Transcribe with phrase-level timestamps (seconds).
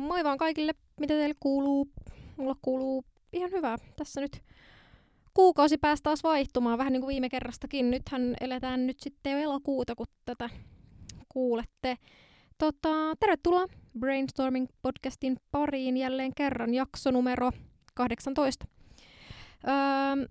[0.00, 1.88] Moi vaan kaikille, mitä teille kuuluu?
[2.36, 3.76] Mulla kuuluu ihan hyvää.
[3.96, 4.42] Tässä nyt
[5.34, 7.90] kuukausi päästä taas vaihtumaan, vähän niin kuin viime kerrastakin.
[7.90, 10.50] Nythän eletään nyt sitten elokuuta, kun tätä
[11.28, 11.98] kuulette.
[12.58, 12.88] Tota,
[13.20, 13.66] tervetuloa
[13.98, 17.50] Brainstorming podcastin pariin jälleen kerran, jakso numero
[17.94, 18.66] 18.
[19.68, 20.26] Öö,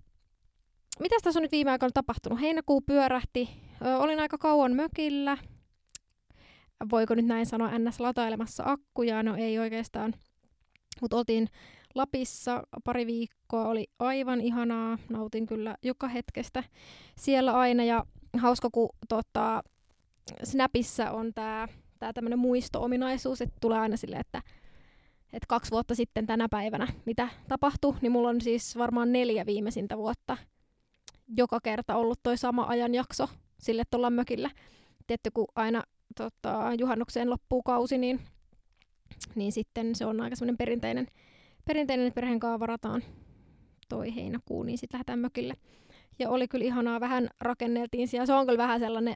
[1.00, 2.40] mitäs tässä on nyt viime aikoina tapahtunut?
[2.40, 3.48] Heinäkuu pyörähti.
[3.86, 5.38] Öö, olin aika kauan mökillä.
[6.90, 9.22] Voiko nyt näin sanoa NS latailemassa akkuja?
[9.22, 10.14] No ei oikeastaan.
[11.00, 11.48] Mutta oltiin
[11.94, 14.98] Lapissa pari viikkoa, oli aivan ihanaa.
[15.08, 16.64] Nautin kyllä joka hetkestä
[17.16, 17.84] siellä aina.
[17.84, 18.04] Ja
[18.38, 19.62] hauska, kun tota,
[20.44, 24.42] Snapissa on tämä tää tämmöinen muisto-ominaisuus, että tulee aina silleen, että
[25.32, 29.98] että kaksi vuotta sitten tänä päivänä, mitä tapahtui, niin mulla on siis varmaan neljä viimeisintä
[29.98, 30.36] vuotta
[31.36, 34.50] joka kerta ollut toi sama ajanjakso sille, että ollaan mökillä.
[35.06, 35.82] Tietty, kun aina
[36.16, 38.20] tota, juhannukseen loppuu kausi, niin,
[39.34, 41.06] niin sitten se on aika semmoinen perinteinen,
[41.64, 43.02] perinteinen, että perheen kanssa varataan
[43.88, 45.54] toi heinäkuu, niin sitten lähdetään mökille.
[46.18, 48.26] Ja oli kyllä ihanaa, vähän rakenneltiin siellä.
[48.26, 49.14] Se on kyllä vähän sellainen,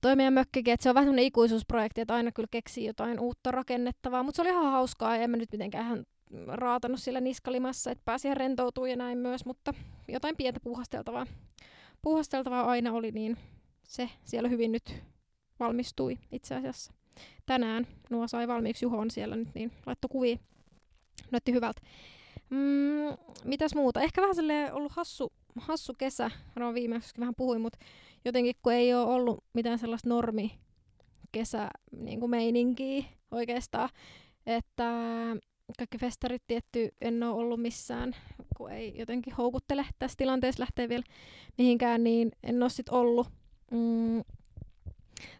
[0.00, 3.50] toi meidän mökkikin, että se on vähän semmoinen ikuisuusprojekti, että aina kyllä keksii jotain uutta
[3.50, 6.04] rakennettavaa, mutta se oli ihan hauskaa, en mä nyt mitenkään
[6.46, 9.74] raatanut sillä niskalimassa, että pääsi ihan rentoutumaan ja näin myös, mutta
[10.08, 11.26] jotain pientä puuhasteltavaa.
[12.02, 13.36] Puuhasteltavaa aina oli, niin
[13.82, 15.02] se siellä hyvin nyt
[15.60, 16.92] valmistui itse asiassa.
[17.46, 20.36] Tänään nuo sai valmiiksi Juhon siellä nyt, niin laittoi kuvia.
[21.30, 21.80] Näytti hyvältä.
[22.50, 24.00] Mm, mitäs muuta?
[24.00, 26.30] Ehkä vähän ollut hassu, hassu kesä.
[26.56, 27.78] No viimeksi vähän puhuin, mutta
[28.24, 30.58] jotenkin kun ei ole ollut mitään sellaista normi
[31.32, 33.88] kesä niin kuin meininkiä oikeastaan,
[34.46, 34.92] että
[35.78, 38.16] kaikki festarit tietty en ole ollut missään,
[38.56, 41.04] kun ei jotenkin houkuttele tässä tilanteessa lähteä vielä
[41.58, 43.28] mihinkään, niin en ole sit ollut.
[43.70, 44.22] Mm,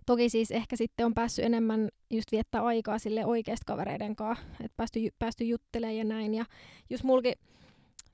[0.06, 4.76] toki siis ehkä sitten on päässyt enemmän just viettää aikaa sille oikeasta kavereiden kanssa, että
[4.76, 6.34] päästy, päästy juttelemaan ja näin.
[6.34, 6.44] Ja
[6.90, 7.32] just mulki,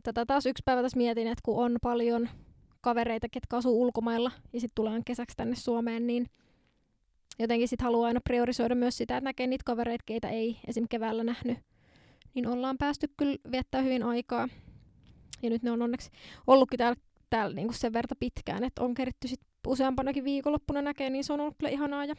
[0.03, 2.29] tätä taas yksi päivä tässä mietin, että kun on paljon
[2.81, 6.27] kavereita, ketkä asuu ulkomailla ja sitten tullaan kesäksi tänne Suomeen, niin
[7.39, 10.87] jotenkin sitten haluaa aina priorisoida myös sitä, että näkee niitä kavereita, keitä ei esim.
[10.91, 11.59] keväällä nähnyt.
[12.35, 14.49] Niin ollaan päästy kyllä viettää hyvin aikaa.
[15.43, 16.11] Ja nyt ne on onneksi
[16.47, 17.01] ollutkin täällä,
[17.33, 21.41] täällä niinku sen verta pitkään, että on keritty sit useampanakin viikonloppuna näkee, niin se on
[21.41, 22.15] ollut kyllä ihanaa ja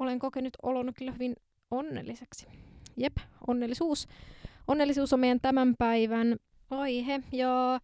[0.00, 1.36] olen kokenut olon kyllä hyvin
[1.70, 2.46] onnelliseksi.
[2.96, 4.08] Jep, onnellisuus.
[4.68, 6.36] Onnellisuus on meidän tämän päivän
[6.70, 7.22] aihe.
[7.32, 7.80] Ja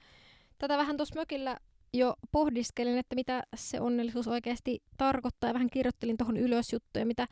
[0.59, 1.57] tätä vähän tuossa mökillä
[1.93, 5.51] jo pohdiskelin, että mitä se onnellisuus oikeasti tarkoittaa.
[5.51, 7.27] Ja vähän kirjoittelin tuohon ylös juttuja, mitä,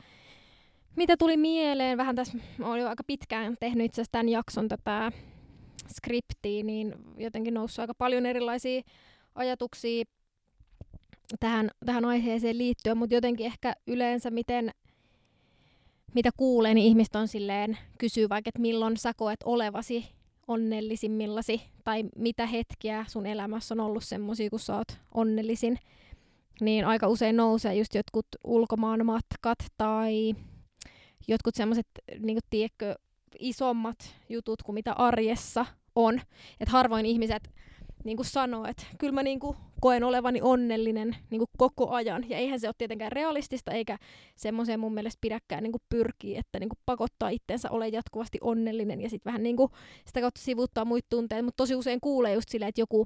[0.95, 1.97] mitä tuli mieleen.
[1.97, 5.11] Vähän tässä, olin aika pitkään tehnyt itse asiassa tämän jakson tätä
[5.89, 8.81] skriptiä, niin jotenkin noussut aika paljon erilaisia
[9.35, 10.05] ajatuksia
[11.39, 14.71] tähän, tähän aiheeseen liittyen, mutta jotenkin ehkä yleensä miten,
[16.15, 20.05] mitä kuulee, niin ihmiset on silleen, kysyy vaikka, että milloin sä koet olevasi
[20.47, 25.79] onnellisimmillasi, tai mitä hetkiä sun elämässä on ollut semmosia, kun sä oot onnellisin,
[26.61, 30.35] niin aika usein nousee just jotkut ulkomaan matkat tai
[31.27, 31.87] jotkut semmoiset,
[32.19, 32.95] niin tiedätkö,
[33.39, 35.65] isommat jutut kuin mitä arjessa
[35.95, 36.21] on.
[36.59, 37.51] Että harvoin ihmiset
[38.05, 42.29] niin kuin sanoo, että kyllä mä niin kuin koen olevani onnellinen niin kuin koko ajan.
[42.29, 43.97] Ja eihän se ole tietenkään realistista, eikä
[44.35, 49.01] semmoiseen mun mielestä pidäkään niin kuin pyrkiä, että niin kuin pakottaa itsensä ole jatkuvasti onnellinen
[49.01, 49.71] ja sitten vähän niin kuin
[50.05, 51.43] sitä kautta sivuuttaa muita tunteita.
[51.43, 53.05] Mutta tosi usein kuulee just silleen, että joku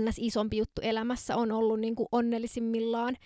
[0.00, 0.16] ns.
[0.18, 3.16] isompi juttu elämässä on ollut niin kuin onnellisimmillaan.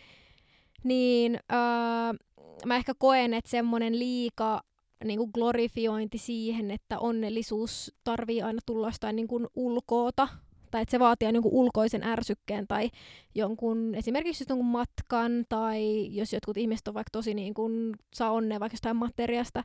[0.85, 2.19] Niin öö,
[2.67, 4.61] mä ehkä koen, että semmoinen liika
[5.05, 10.29] niin kuin glorifiointi siihen, että onnellisuus tarvii aina tulla jostain niin kuin ulkoota
[10.73, 12.91] tai että se vaatii jonkun ulkoisen ärsykkeen tai
[13.35, 18.61] jonkun esimerkiksi jonkun matkan tai jos jotkut ihmiset on vaikka tosi niin kuin, saa onnea
[18.61, 19.61] vaikka jostain materiasta,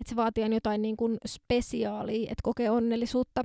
[0.00, 3.44] että se vaatii jotain niin kuin spesiaalia, että kokee onnellisuutta,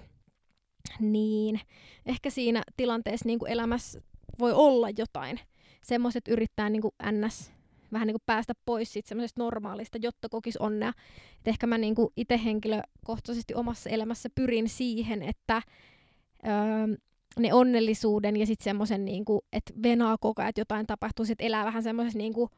[0.99, 1.59] niin
[2.05, 4.01] ehkä siinä tilanteessa niin kuin elämässä
[4.39, 5.39] voi olla jotain.
[5.83, 7.51] Semmoiset yrittää niin kuin ns
[7.91, 10.89] vähän niin kuin päästä pois siitä semmoisesta normaalista, jotta kokisi onnea.
[11.39, 15.61] Et ehkä mä niin itse henkilökohtaisesti omassa elämässä pyrin siihen, että
[16.47, 16.97] öö,
[17.39, 21.65] ne onnellisuuden ja sitten semmoisen, niinku, että venaa koko ajan, että jotain tapahtuu, että elää
[21.65, 22.49] vähän semmoisessa niinku,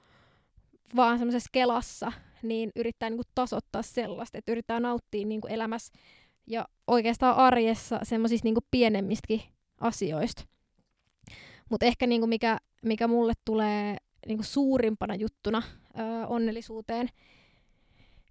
[0.95, 2.11] vaan semmoisessa kelassa,
[2.43, 5.93] niin yrittää niinku tasoittaa sellaista, että yrittää nauttia niinku elämässä
[6.47, 9.41] ja oikeastaan arjessa semmoisista niinku pienemmistäkin
[9.81, 10.43] asioista.
[11.69, 13.97] Mutta ehkä niinku mikä, mikä mulle tulee
[14.27, 15.63] niinku suurimpana juttuna
[15.99, 17.09] öö, onnellisuuteen,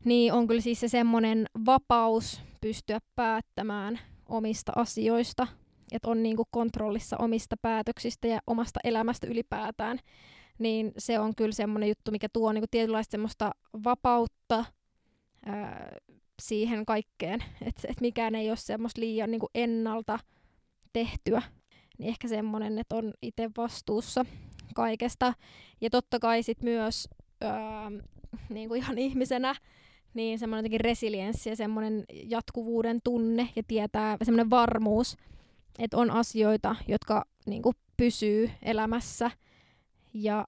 [0.05, 5.47] niin on kyllä siis se semmoinen vapaus pystyä päättämään omista asioista,
[5.93, 9.99] että on niinku kontrollissa omista päätöksistä ja omasta elämästä ylipäätään,
[10.59, 13.51] niin se on kyllä semmoinen juttu, mikä tuo niinku tietynlaista semmoista
[13.85, 14.65] vapautta,
[15.49, 15.99] öö,
[16.43, 20.19] siihen kaikkeen, että et mikään ei ole semmoista liian niin kuin ennalta
[20.93, 21.43] tehtyä.
[21.99, 24.25] Niin ehkä semmoinen, että on itse vastuussa
[24.77, 25.35] kaikesta.
[25.81, 27.09] Ja totta kai sit myös
[27.45, 27.51] öö,
[28.49, 29.55] niin kuin ihan ihmisenä
[30.17, 35.17] niin semmoinen jotenkin resilienssi ja semmoinen jatkuvuuden tunne ja tietää semmoinen varmuus,
[35.79, 39.31] että on asioita, jotka niin kuin, pysyy elämässä
[40.15, 40.47] ja,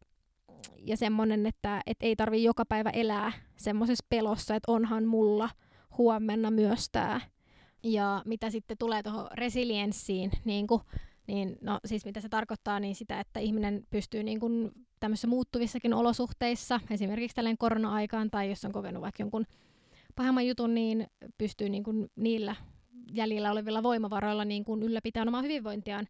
[0.76, 5.50] ja semmoinen, että et ei tarvi joka päivä elää semmoisessa pelossa, että onhan mulla
[5.98, 7.20] huomenna myös tämä.
[7.82, 10.80] Ja mitä sitten tulee tuohon resilienssiin, niin, kuin,
[11.28, 14.70] niin no, siis mitä se tarkoittaa, niin sitä, että ihminen pystyy niin kuin
[15.00, 19.46] tämmöisissä muuttuvissakin olosuhteissa, esimerkiksi tällainen korona-aikaan tai jos on kokenut vaikka jonkun
[20.16, 21.06] pahemman jutun, niin
[21.38, 22.56] pystyy niin kuin niillä
[23.12, 26.08] jäljellä olevilla voimavaroilla niin kuin ylläpitämään omaa hyvinvointiaan,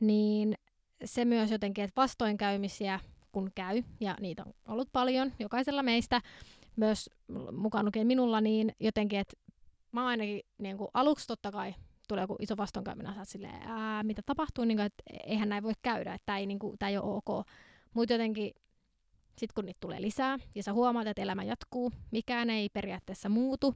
[0.00, 0.54] niin
[1.04, 3.00] se myös jotenkin, että vastoinkäymisiä
[3.32, 6.22] kun käy, ja niitä on ollut paljon jokaisella meistä,
[6.76, 7.10] myös
[7.52, 9.36] mukaan lukien minulla, niin jotenkin, että
[9.92, 11.74] mä ainakin niin kuin aluksi totta kai
[12.08, 15.72] tulee joku iso vastoinkäyminen, sä silleen, ää, mitä tapahtuu, niin kuin, että eihän näin voi
[15.82, 17.46] käydä, että tämä ei, niin kuin, tämä ei ole ok.
[17.94, 18.52] Mutta jotenkin
[19.38, 23.74] sitten kun niitä tulee lisää ja sä huomaat, että elämä jatkuu, mikään ei periaatteessa muutu,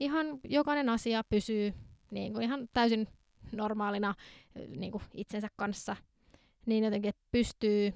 [0.00, 1.74] ihan jokainen asia pysyy
[2.10, 3.08] niin kuin ihan täysin
[3.52, 4.14] normaalina
[4.68, 5.96] niin kuin itsensä kanssa,
[6.66, 7.92] niin jotenkin, että pystyy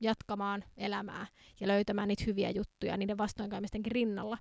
[0.00, 1.26] jatkamaan elämää
[1.60, 4.38] ja löytämään niitä hyviä juttuja niiden vastoinkäymistenkin rinnalla.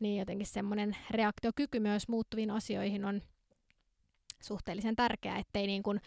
[0.00, 3.20] Niin jotenkin semmoinen reaktiokyky myös muuttuviin asioihin on
[4.44, 6.00] suhteellisen tärkeää, ettei niin kuin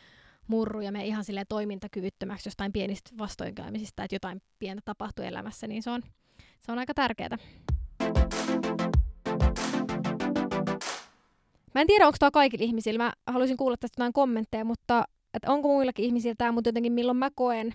[0.47, 5.83] murru ja me ihan sille toimintakyvyttömäksi jostain pienistä vastoinkäymisistä, että jotain pientä tapahtuu elämässä, niin
[5.83, 6.01] se on,
[6.61, 7.37] se on aika tärkeää.
[11.75, 13.03] Mä en tiedä, onko tämä kaikilla ihmisillä.
[13.03, 17.17] Mä haluaisin kuulla tästä jotain kommentteja, mutta että onko muillakin ihmisillä tämä, mutta jotenkin milloin
[17.17, 17.73] mä koen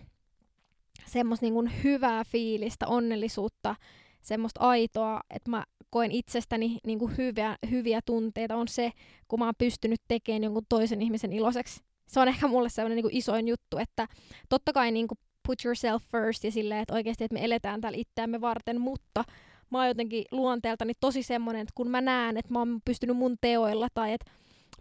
[1.07, 3.77] semmoista niin hyvää fiilistä, onnellisuutta,
[4.23, 8.92] semmoista aitoa, että mä koen itsestäni niin kuin hyviä, hyviä tunteita, on se,
[9.28, 11.81] kun mä oon pystynyt tekemään jonkun toisen ihmisen iloiseksi.
[12.06, 14.08] Se on ehkä mulle sellainen niin kuin isoin juttu, että
[14.48, 17.98] totta kai niin kuin put yourself first ja silleen, että oikeasti että me eletään täällä
[17.98, 19.25] itseämme varten, mutta
[19.70, 23.37] mä oon jotenkin luonteeltani tosi semmoinen, että kun mä näen, että mä oon pystynyt mun
[23.40, 24.31] teoilla tai että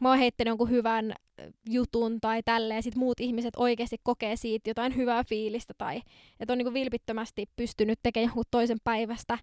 [0.01, 1.13] mä oon heittänyt jonkun hyvän
[1.69, 6.01] jutun tai tälleen, sit muut ihmiset oikeasti kokee siitä jotain hyvää fiilistä tai
[6.39, 9.37] että on niin kuin vilpittömästi pystynyt tekemään jonkun toisen päivästä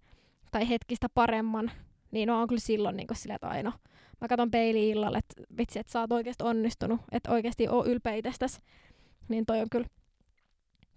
[0.51, 1.71] tai hetkistä paremman,
[2.11, 3.73] niin on kyllä silloin niin kuin silleen, että aino,
[4.21, 8.15] mä katson peiliin illalla, että vitsi, että sä oot oikeasti onnistunut, että oikeasti oo ylpeä
[8.15, 8.61] itsestäsi.
[9.29, 9.87] Niin toi on kyllä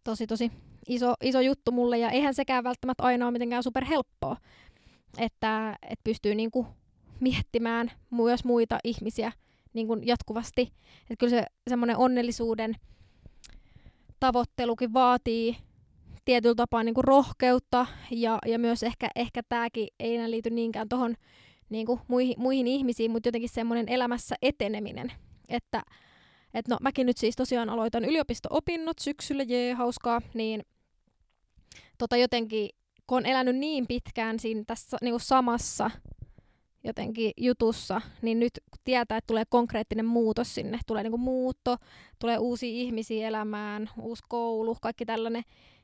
[0.04, 0.52] tosi tosi
[0.88, 4.38] iso, iso juttu mulle ja eihän sekään välttämättä aina ole mitenkään superhelppoa,
[5.18, 6.68] että, että pystyy niinku
[7.20, 9.32] miettimään myös muita ihmisiä
[9.74, 10.62] niinku jatkuvasti.
[11.02, 12.76] Että kyllä se semmoinen onnellisuuden
[14.20, 15.58] tavoittelukin vaatii
[16.26, 21.16] tietyllä tapaa niinku rohkeutta ja, ja myös ehkä, ehkä tämäkin ei enää liity niinkään tuohon
[21.70, 25.12] niin kuin muihin, muihin ihmisiin, mutta jotenkin semmoinen elämässä eteneminen.
[25.50, 25.84] Että
[26.54, 30.64] et no, mäkin nyt siis tosiaan aloitan yliopisto-opinnot syksyllä, jee, hauskaa, niin
[31.98, 32.70] tota jotenkin,
[33.08, 35.92] kun on elänyt niin pitkään siinä tässä niin kuin samassa
[36.84, 41.78] jotenkin jutussa, niin nyt kun tietää, että tulee konkreettinen muutos sinne, tulee niin kuin muutto,
[42.20, 45.44] tulee uusia ihmisiä elämään, uusi koulu, kaikki tällainen,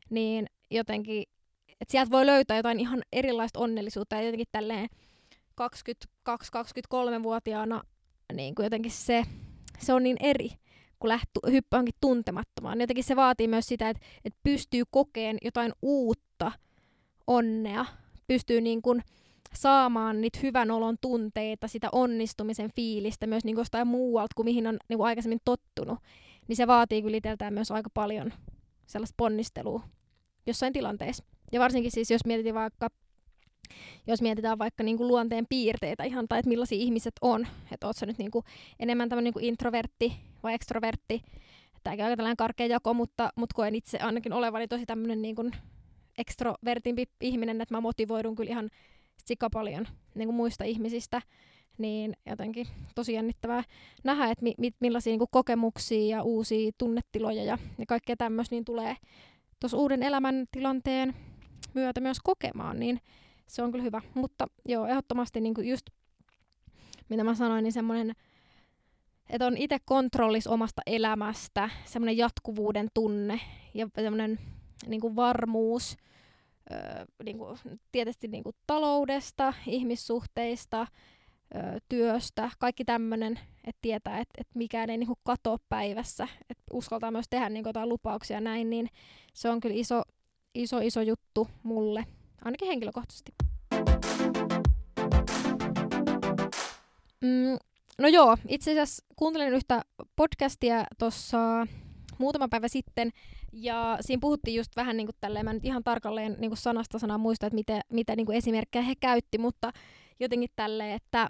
[0.10, 1.24] niin jotenkin,
[1.82, 4.88] että sieltä voi löytää jotain ihan erilaista onnellisuutta ja jotenkin tälleen
[5.62, 7.82] 22-23-vuotiaana
[8.34, 9.24] niin kuin jotenkin se,
[9.80, 10.50] se on niin eri,
[11.00, 12.82] kun lähtee hyppäänkin tuntemattomaan.
[12.82, 16.52] Jotenkin se vaatii myös sitä, että, että pystyy kokeen jotain uutta
[17.28, 17.86] onnea,
[18.28, 19.04] pystyy niin kuin
[19.54, 24.78] saamaan niitä hyvän olon tunteita, sitä onnistumisen fiilistä myös niin jostain muualta kuin mihin on
[24.90, 26.00] niin kuin aikaisemmin tottunut.
[26.48, 28.34] Niin se vaatii kyllä itseltään myös aika paljon
[28.86, 29.82] sellaista ponnistelua
[30.46, 31.24] jossain tilanteessa.
[31.52, 32.90] Ja varsinkin siis, jos mietitään vaikka
[34.08, 38.06] jos mietitään vaikka niin kuin luonteen piirteitä ihan, tai että millaisia ihmiset on, että ootko
[38.06, 38.46] nyt niin kuin
[38.80, 40.14] enemmän tämmöinen niin introvertti
[40.44, 41.22] vai ekstrovertti,
[41.84, 45.36] tämäkin on aika tällainen karkea jako, mutta, mutta koen itse ainakin olevani tosi tämmöinen niin
[45.36, 45.52] kuin
[46.18, 48.70] ekstrovertimpi ihminen, että mä motivoidun kyllä ihan
[49.26, 51.22] sika paljon niin kuin muista ihmisistä,
[51.78, 53.64] niin jotenkin tosi jännittävää
[54.04, 58.66] nähdä, että mi, mi, millaisia niin kokemuksia ja uusia tunnetiloja ja, ja kaikkea tämmöistä niin
[58.66, 58.98] tulee
[59.60, 61.16] tuossa uuden elämäntilanteen
[61.74, 63.02] myötä myös kokemaan, niin
[63.48, 64.02] se on kyllä hyvä.
[64.14, 65.86] Mutta joo, ehdottomasti niin kuin just
[67.10, 68.16] mitä mä sanoin, niin semmoinen,
[69.30, 73.40] että on itse kontrollissa omasta elämästä, semmoinen jatkuvuuden tunne
[73.74, 74.40] ja semmoinen
[74.88, 75.98] niin kuin varmuus
[76.72, 77.58] öö, niin kuin,
[77.92, 80.88] tietysti niin kuin taloudesta, ihmissuhteista,
[81.56, 86.64] öö, työstä, kaikki tämmöinen, että tietää, että, että mikään ei niin kuin katoa päivässä, että
[86.74, 88.90] uskaltaa myös tehdä niin kuin jotain lupauksia näin, niin
[89.34, 90.02] se on kyllä iso,
[90.56, 92.06] iso, iso juttu mulle
[92.46, 93.32] ainakin henkilökohtaisesti.
[97.22, 97.58] Mm,
[97.98, 99.82] no joo, itse asiassa kuuntelin yhtä
[100.16, 101.68] podcastia tuossa
[102.18, 103.12] muutama päivä sitten,
[103.54, 107.00] ja siinä puhuttiin just vähän niin kuin tälleen, mä nyt ihan tarkalleen niin kuin sanasta
[107.00, 109.72] sanaa muista, että mitä, mitä niin kuin esimerkkejä he käytti, mutta
[110.20, 111.30] jotenkin tälleen, että,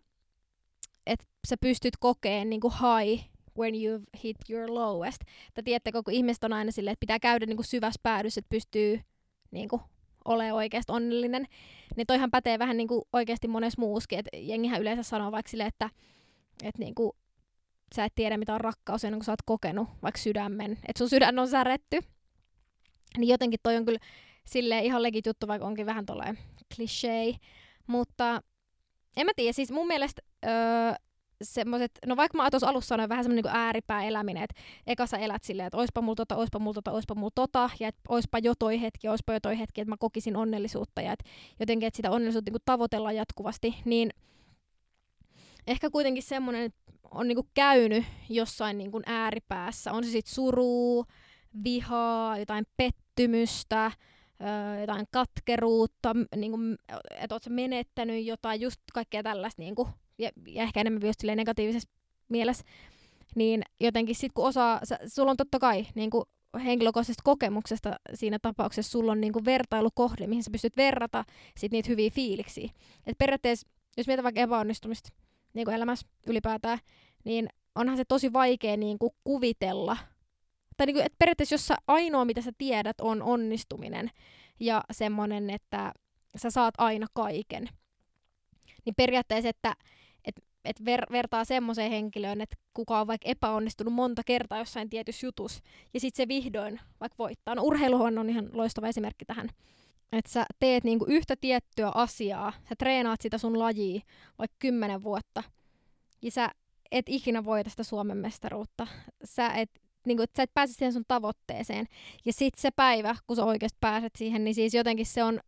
[1.06, 5.22] että sä pystyt kokeen niin high when you've hit your lowest.
[5.54, 9.00] Tai tiedättekö, kun ihmiset on aina silleen, että pitää käydä niin syvässä päädyssä, että pystyy
[9.52, 9.82] niin kuin,
[10.26, 11.48] ole oikeasti onnellinen.
[11.96, 14.20] Niin toihan pätee vähän niin kuin oikeasti monessa muuskin.
[14.20, 15.90] Että jengihän yleensä sanoo vaikka silleen, että,
[16.64, 17.12] että niin kuin,
[17.96, 20.72] sä et tiedä mitä on rakkaus ennen kuin sä oot kokenut vaikka sydämen.
[20.72, 22.00] Että sun sydän on säretty.
[23.18, 24.00] Niin jotenkin toi on kyllä
[24.46, 26.40] sille ihan legit juttu, vaikka onkin vähän tolleen
[26.76, 27.38] cliché.
[27.88, 28.42] Mutta
[29.18, 30.52] en mä tiedä, siis mun mielestä öö,
[31.44, 35.18] semmoiset, no vaikka mä tuossa alussa sanoin vähän semmoinen niin ääripää eläminen, että eka sä
[35.18, 38.40] elät silleen, että oispa mulla tota, oispa mulla tota, oispa mulla tota, ja että oispa
[38.40, 41.26] jo toi hetki, oispa jo toi hetki, että mä kokisin onnellisuutta, ja että
[41.60, 44.10] jotenkin, että sitä onnellisuutta niin tavoitellaan jatkuvasti, niin
[45.68, 46.74] ehkä kuitenkin semmoinen
[47.12, 51.06] on niin käynyt jossain niin ääripäässä, on se sitten suruu,
[51.64, 53.92] vihaa, jotain pettymystä,
[54.82, 56.78] jotain katkeruutta, niin kuin,
[57.12, 61.90] että oot menettänyt jotain, just kaikkea tällaista niin kuin, ja, ja ehkä enemmän just negatiivisessa
[62.30, 62.64] mielessä,
[63.36, 66.26] niin jotenkin sit kun osaa, sä, sulla on totta kai niin kuin
[66.64, 71.24] henkilökohtaisesta kokemuksesta siinä tapauksessa sulla on niin kuin vertailukohde, mihin sä pystyt verrata
[71.58, 72.70] sit niitä hyviä fiiliksiä.
[73.08, 75.10] Et periaatteessa, jos mietit vaikka epäonnistumista
[75.54, 76.80] niin kuin elämässä ylipäätään,
[77.24, 79.98] niin onhan se tosi vaikea niin kuin kuvitella.
[80.78, 84.12] Tai niin kuin, että periaatteessa jos sä ainoa, mitä sä tiedät, on onnistuminen
[84.60, 85.94] ja semmoinen, että
[86.38, 87.70] sä saat aina kaiken,
[88.86, 89.76] niin periaatteessa, että
[90.66, 95.62] et ver- vertaa semmoiseen henkilöön, että kuka on vaikka epäonnistunut monta kertaa jossain tietyssä jutus,
[95.94, 97.56] ja sitten se vihdoin vaikka voittaa.
[97.56, 99.50] No urheiluhan on ihan loistava esimerkki tähän.
[100.12, 104.02] Että sä teet niinku yhtä tiettyä asiaa, sä treenaat sitä sun lajia
[104.38, 105.44] vaikka kymmenen vuotta,
[106.22, 106.52] ja sä
[106.92, 108.88] et ikinä voita sitä Suomen mestaruutta.
[109.24, 109.70] Sä et,
[110.06, 111.86] niinku, sä et pääse siihen sun tavoitteeseen.
[112.26, 115.40] Ja sitten se päivä, kun sä oikeasti pääset siihen, niin siis jotenkin se on...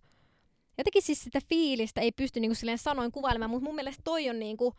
[0.77, 4.39] Jotenkin siis sitä fiilistä ei pysty niinku silleen sanoin kuvailemaan, mutta mun mielestä toi on
[4.39, 4.73] niinku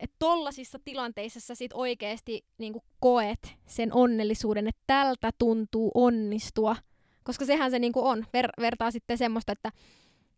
[0.00, 6.76] että tollasissa tilanteissa sä sit oikeesti niinku koet sen onnellisuuden, että tältä tuntuu onnistua.
[7.24, 8.26] Koska sehän se niinku on.
[8.36, 9.72] Ver- vertaa sitten semmoista, että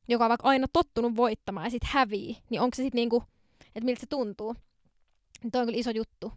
[0.08, 3.22] joka on vaikka aina tottunut voittamaan ja sitten hävii, niin onko se sitten niinku,
[3.66, 4.54] että miltä se tuntuu.
[5.42, 6.32] Niin toi on kyllä iso juttu.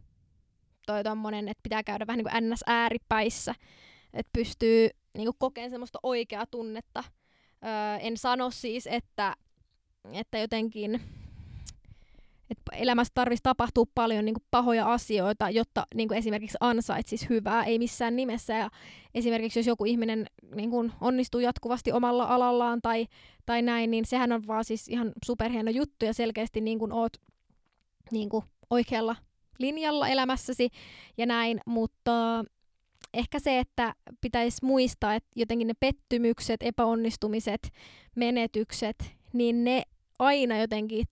[0.91, 3.55] Toi tommonen, että pitää käydä vähän niinku ns-ääripäissä.
[4.13, 7.03] Että pystyy niinku kokemaan semmoista oikeaa tunnetta.
[7.63, 9.36] Öö, en sano siis, että,
[10.12, 11.01] että jotenkin
[12.50, 17.63] että elämässä tarvitsisi tapahtua paljon niin kuin pahoja asioita, jotta niin kuin esimerkiksi ansaitsisi hyvää,
[17.63, 18.53] ei missään nimessä.
[18.53, 18.69] Ja
[19.13, 23.07] esimerkiksi jos joku ihminen niin kuin onnistuu jatkuvasti omalla alallaan tai,
[23.45, 27.13] tai näin, niin sehän on vaan siis ihan superhieno juttu ja selkeästi niin kuin oot
[28.12, 29.15] niin kuin oikealla
[29.61, 30.69] linjalla elämässäsi
[31.17, 32.45] ja näin, mutta
[33.13, 37.69] ehkä se, että pitäisi muistaa, että jotenkin ne pettymykset, epäonnistumiset,
[38.15, 39.83] menetykset, niin ne
[40.19, 41.05] aina jotenkin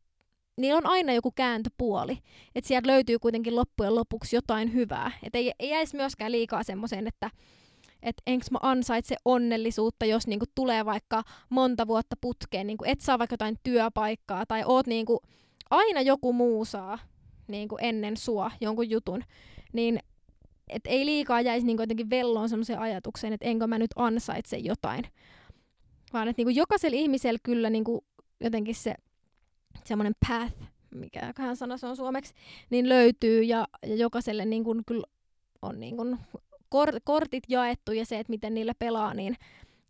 [0.57, 2.17] niillä on aina joku kääntöpuoli.
[2.55, 5.11] Että sieltä löytyy kuitenkin loppujen lopuksi jotain hyvää.
[5.23, 7.31] Että ei, ei jäisi myöskään liikaa semmoiseen, että
[8.03, 13.19] et enkö mä ansaitse onnellisuutta, jos niinku tulee vaikka monta vuotta putkeen, niinku et saa
[13.19, 15.21] vaikka jotain työpaikkaa, tai oot niinku,
[15.69, 16.99] aina joku muu saa
[17.49, 19.23] niinku ennen sua jonkun jutun,
[19.73, 19.99] niin
[20.69, 25.05] et ei liikaa jäisi niinku jotenkin velloon semmoiseen ajatukseen, että enkö mä nyt ansaitse jotain.
[26.13, 28.05] Vaan että niinku jokaisella ihmisellä kyllä niinku
[28.41, 28.95] jotenkin se
[29.85, 30.55] semmoinen path,
[30.95, 32.33] mikä hän sana se on suomeksi,
[32.69, 35.07] niin löytyy ja, ja jokaiselle niin kun, kyllä
[35.61, 36.17] on niin kun
[36.69, 39.35] kor, kortit jaettu ja se, että miten niillä pelaa, niin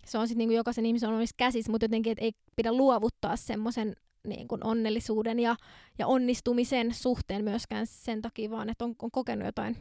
[0.06, 3.96] se on sitten niin jokaisen ihmisen omissa käsissä, mutta jotenkin, että ei pidä luovuttaa semmoisen
[4.28, 5.56] niin kuin onnellisuuden ja,
[6.00, 9.78] ja onnistumisen suhteen myöskään sen takia, vaan että on, on kokenut jotain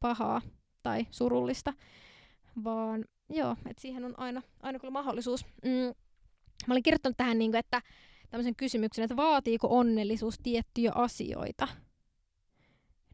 [0.00, 0.42] pahaa
[0.82, 1.72] tai surullista,
[2.64, 5.46] vaan joo, että siihen on aina, aina kyllä mahdollisuus.
[5.64, 5.94] Mm.
[6.66, 7.82] Mä olin kirjoittanut tähän, niin kuin, että
[8.30, 11.68] tämmöisen kysymyksen, että vaatiiko onnellisuus tiettyjä asioita.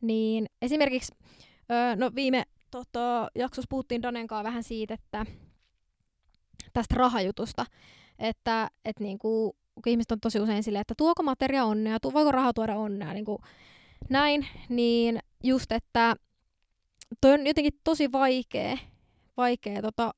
[0.00, 1.12] Niin esimerkiksi,
[1.70, 5.26] öö, no viime tota, jaksossa puhuttiin Danenkaan vähän siitä, että
[6.72, 7.66] tästä rahajutusta,
[8.18, 12.32] että et niinku, kun ihmiset on tosi usein silleen, että tuoko materia onnea, tu- voiko
[12.32, 13.40] raha tuoda onnea, niinku,
[14.10, 16.16] näin, niin just, että
[17.20, 18.78] toi on jotenkin tosi vaikea,
[19.36, 20.14] vaikea tota,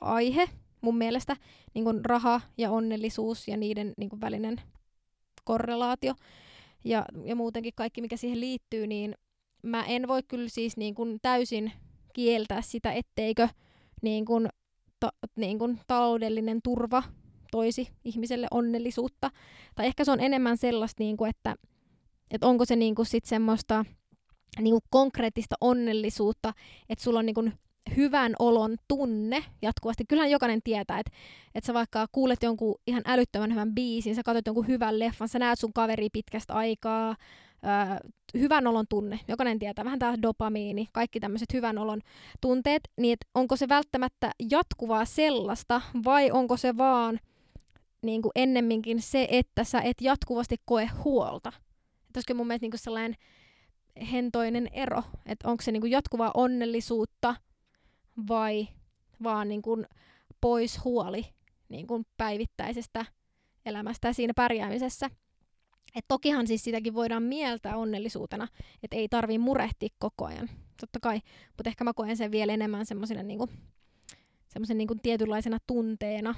[0.00, 0.48] aihe,
[0.80, 1.36] mun mielestä
[1.74, 4.60] niin kuin raha ja onnellisuus ja niiden niin kuin välinen
[5.44, 6.14] korrelaatio.
[6.84, 9.14] Ja, ja muutenkin kaikki, mikä siihen liittyy, niin
[9.62, 11.72] mä en voi kyllä siis niin kuin täysin
[12.12, 13.48] kieltää sitä, etteikö
[14.02, 14.48] niin kuin,
[15.00, 17.02] ta, niin kuin taloudellinen turva
[17.50, 19.30] toisi ihmiselle onnellisuutta.
[19.74, 21.56] Tai ehkä se on enemmän sellaista, niin kuin, että
[22.30, 23.84] että onko se niinku sit semmoista
[24.58, 26.52] niinku konkreettista onnellisuutta,
[26.88, 27.50] että sulla on niinku
[27.96, 30.04] hyvän olon tunne jatkuvasti.
[30.08, 31.12] Kyllähän jokainen tietää, että,
[31.54, 35.38] että sä vaikka kuulet jonkun ihan älyttömän hyvän biisin, sä katsot jonkun hyvän leffan, sä
[35.38, 37.16] näet sun kaveri pitkästä aikaa,
[37.64, 39.20] öö, hyvän olon tunne.
[39.28, 42.00] Jokainen tietää, vähän tämä dopamiini, kaikki tämmöiset hyvän olon
[42.40, 47.20] tunteet, niin onko se välttämättä jatkuvaa sellaista vai onko se vaan
[48.02, 51.52] niin kuin ennemminkin se, että sä et jatkuvasti koe huolta.
[52.16, 53.16] Olisiko mun mielestä niin kuin sellainen
[54.12, 57.34] hentoinen ero, että onko se niin kuin jatkuvaa onnellisuutta
[58.28, 58.68] vai
[59.22, 59.86] vaan niin kuin
[60.40, 61.24] pois huoli
[61.68, 63.04] niin kuin päivittäisestä
[63.66, 65.10] elämästä siinä pärjäämisessä.
[65.94, 68.48] Et tokihan siis sitäkin voidaan mieltää onnellisuutena,
[68.82, 70.50] että ei tarvi murehtia koko ajan.
[70.80, 71.20] Totta kai,
[71.56, 73.48] mutta ehkä mä koen sen vielä enemmän semmoisena niinku,
[74.48, 76.34] semmoisen niinku tietynlaisena tunteena.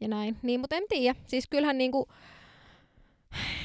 [0.00, 0.36] Ja näin.
[0.42, 1.20] Niin, mutta en tiedä.
[1.26, 2.08] Siis kyllähän niinku,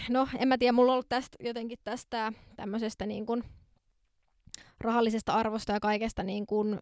[0.10, 3.42] no en mä tiedä, mulla on ollut tästä jotenkin tästä tämmöisestä niinku
[4.80, 6.80] rahallisesta arvosta ja kaikesta niin, kuin,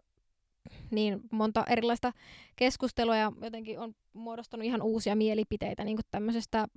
[0.91, 2.11] niin monta erilaista
[2.55, 6.67] keskustelua ja jotenkin on muodostunut ihan uusia mielipiteitä niin tämmöisestä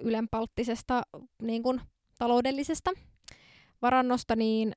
[0.00, 1.02] ylenpalttisesta
[1.42, 1.80] niin kuin,
[2.18, 2.90] taloudellisesta
[3.82, 4.72] varannosta, niin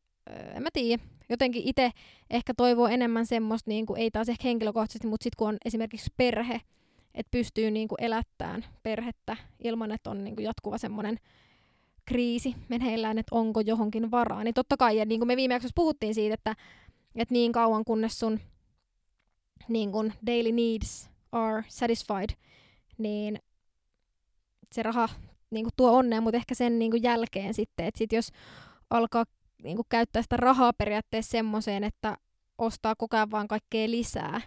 [0.56, 1.04] en mä tiedä.
[1.30, 1.92] Jotenkin itse
[2.30, 6.14] ehkä toivoo enemmän semmoista, niin kuin, ei taas ehkä henkilökohtaisesti, mutta sitten kun on esimerkiksi
[6.18, 6.62] perhe,
[7.18, 11.20] että pystyy niin kuin, elättämään perhettä ilman, että on niin kuin, jatkuva semmoinen
[12.06, 14.44] kriisi meneillään, että onko johonkin varaa.
[14.44, 16.56] Niin totta kai, ja niin kuin me viime jaksossa puhuttiin siitä, että,
[17.16, 18.40] että niin kauan kunnes sun
[19.68, 22.30] niin kuin daily needs are satisfied,
[22.98, 23.40] niin
[24.72, 25.10] se raha
[25.50, 28.30] niin kuin tuo onnea, mutta ehkä sen niin kuin jälkeen sitten, että sit jos
[28.90, 29.26] alkaa
[29.64, 32.18] niin kuin käyttää sitä rahaa periaatteessa semmoiseen, että
[32.58, 34.42] ostaa koko ajan vaan kaikkea lisää,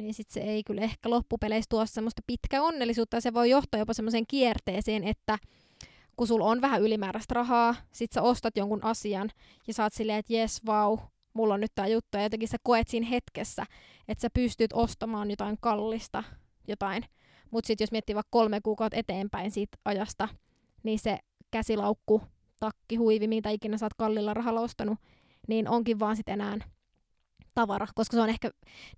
[0.00, 3.80] niin sit se ei kyllä ehkä loppupeleissä tuo semmoista pitkää onnellisuutta, ja se voi johtaa
[3.80, 5.38] jopa semmoiseen kierteeseen, että
[6.16, 9.30] kun sulla on vähän ylimääräistä rahaa, sit sä ostat jonkun asian,
[9.66, 10.98] ja saat silleen, että jes, vau,
[11.34, 13.66] mulla on nyt tää juttu, ja jotenkin sä koet siinä hetkessä,
[14.08, 16.24] että sä pystyt ostamaan jotain kallista,
[16.68, 17.04] jotain.
[17.50, 20.28] Mutta sitten jos miettii vaikka kolme kuukautta eteenpäin siitä ajasta,
[20.82, 21.18] niin se
[21.50, 22.22] käsilaukku,
[22.60, 24.98] takki, huivi, mitä ikinä sä oot kallilla rahalla ostanut,
[25.48, 26.58] niin onkin vaan sitten enää
[27.54, 28.50] tavara, koska se on ehkä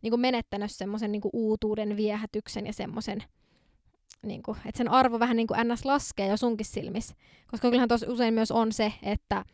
[0.02, 3.22] niin menettänyt semmoisen niin uutuuden viehätyksen ja semmoisen,
[4.22, 5.84] niin että sen arvo vähän niin kuin ns.
[5.84, 7.14] laskee jo sunkin silmissä.
[7.50, 9.44] Koska kyllähän tosi usein myös on se, että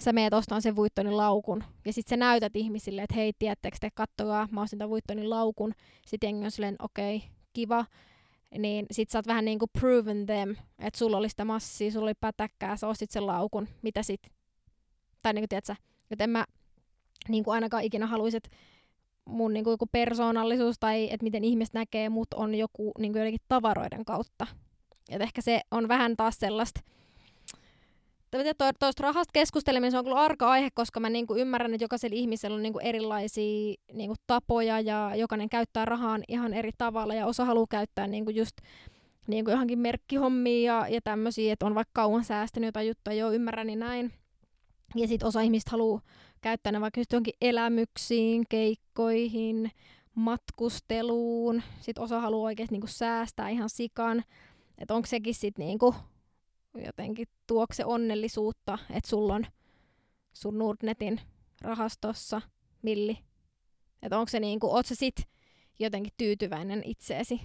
[0.00, 3.88] sä meet ostamaan sen Vuittonin laukun, ja sitten sä näytät ihmisille, että hei, tiedättekö te,
[3.94, 5.74] kattokaa, mä ostin tämän Vuittonin laukun.
[6.06, 7.86] Sitten jengi on silleen, okei, okay, kiva,
[8.58, 12.14] niin sit sä oot vähän niinku proven them, että sulla oli sitä massia, sulla oli
[12.14, 14.20] pätäkkää, sä ostit sen laukun, mitä sit?
[15.22, 15.74] Tai niinku tiedätkö,
[16.10, 16.44] että en mä
[17.28, 18.50] niinku ainakaan ikinä haluaisi, että
[19.24, 24.04] mun niinku joku persoonallisuus tai että miten ihmiset näkee mut on joku niinku jotenkin tavaroiden
[24.04, 24.46] kautta.
[25.10, 26.80] Et ehkä se on vähän taas sellaista,
[28.78, 32.54] tuosta rahasta keskusteleminen se on kyllä arka aihe, koska mä niinku ymmärrän, että jokaisella ihmisellä
[32.54, 37.66] on niinku erilaisia niinku tapoja ja jokainen käyttää rahaa ihan eri tavalla ja osa haluaa
[37.70, 38.56] käyttää niinku just
[39.26, 43.66] niinku johonkin merkkihommia ja, ja tämmöisiä, että on vaikka kauan säästänyt jotain juttuja, joo ymmärrän
[43.66, 44.12] niin näin.
[44.94, 46.00] Ja sitten osa ihmistä haluaa
[46.44, 49.70] käyttää ne vaikka just johonkin elämyksiin, keikkoihin,
[50.14, 51.62] matkusteluun.
[51.80, 54.24] Sitten osa haluaa oikeasti niinku säästää ihan sikan.
[54.78, 55.94] Että onko sekin sitten niinku
[56.86, 59.46] jotenkin tuokse onnellisuutta, että sulla on
[60.32, 61.20] sun Nordnetin
[61.60, 62.42] rahastossa
[62.82, 63.18] milli.
[64.02, 65.16] Että onko se niinku, oot sä sit
[65.78, 67.40] jotenkin tyytyväinen itseesi.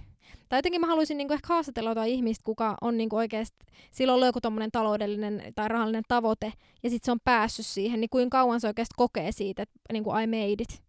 [0.48, 3.56] Tai jotenkin mä haluaisin niinku ehkä haastatella jotain ihmistä, kuka on niinku oikeasti,
[3.90, 4.38] sillä on joku
[4.72, 6.52] taloudellinen tai rahallinen tavoite,
[6.82, 10.10] ja sitten se on päässyt siihen, niin kuinka kauan se oikeasti kokee siitä, että niinku
[10.10, 10.82] I made it?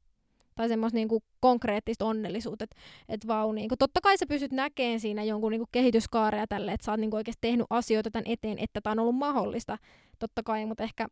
[0.56, 2.76] Tai semmoista niinku konkreettista onnellisuutta, että
[3.10, 6.92] et vau, niinku, totta kai sä pystyt näkemään siinä jonkun niinku kehityskaareja tälle, että sä
[6.92, 9.78] oot niinku oikeasti tehnyt asioita tämän eteen, että tämä on ollut mahdollista,
[10.20, 11.08] totta kai, mutta ehkä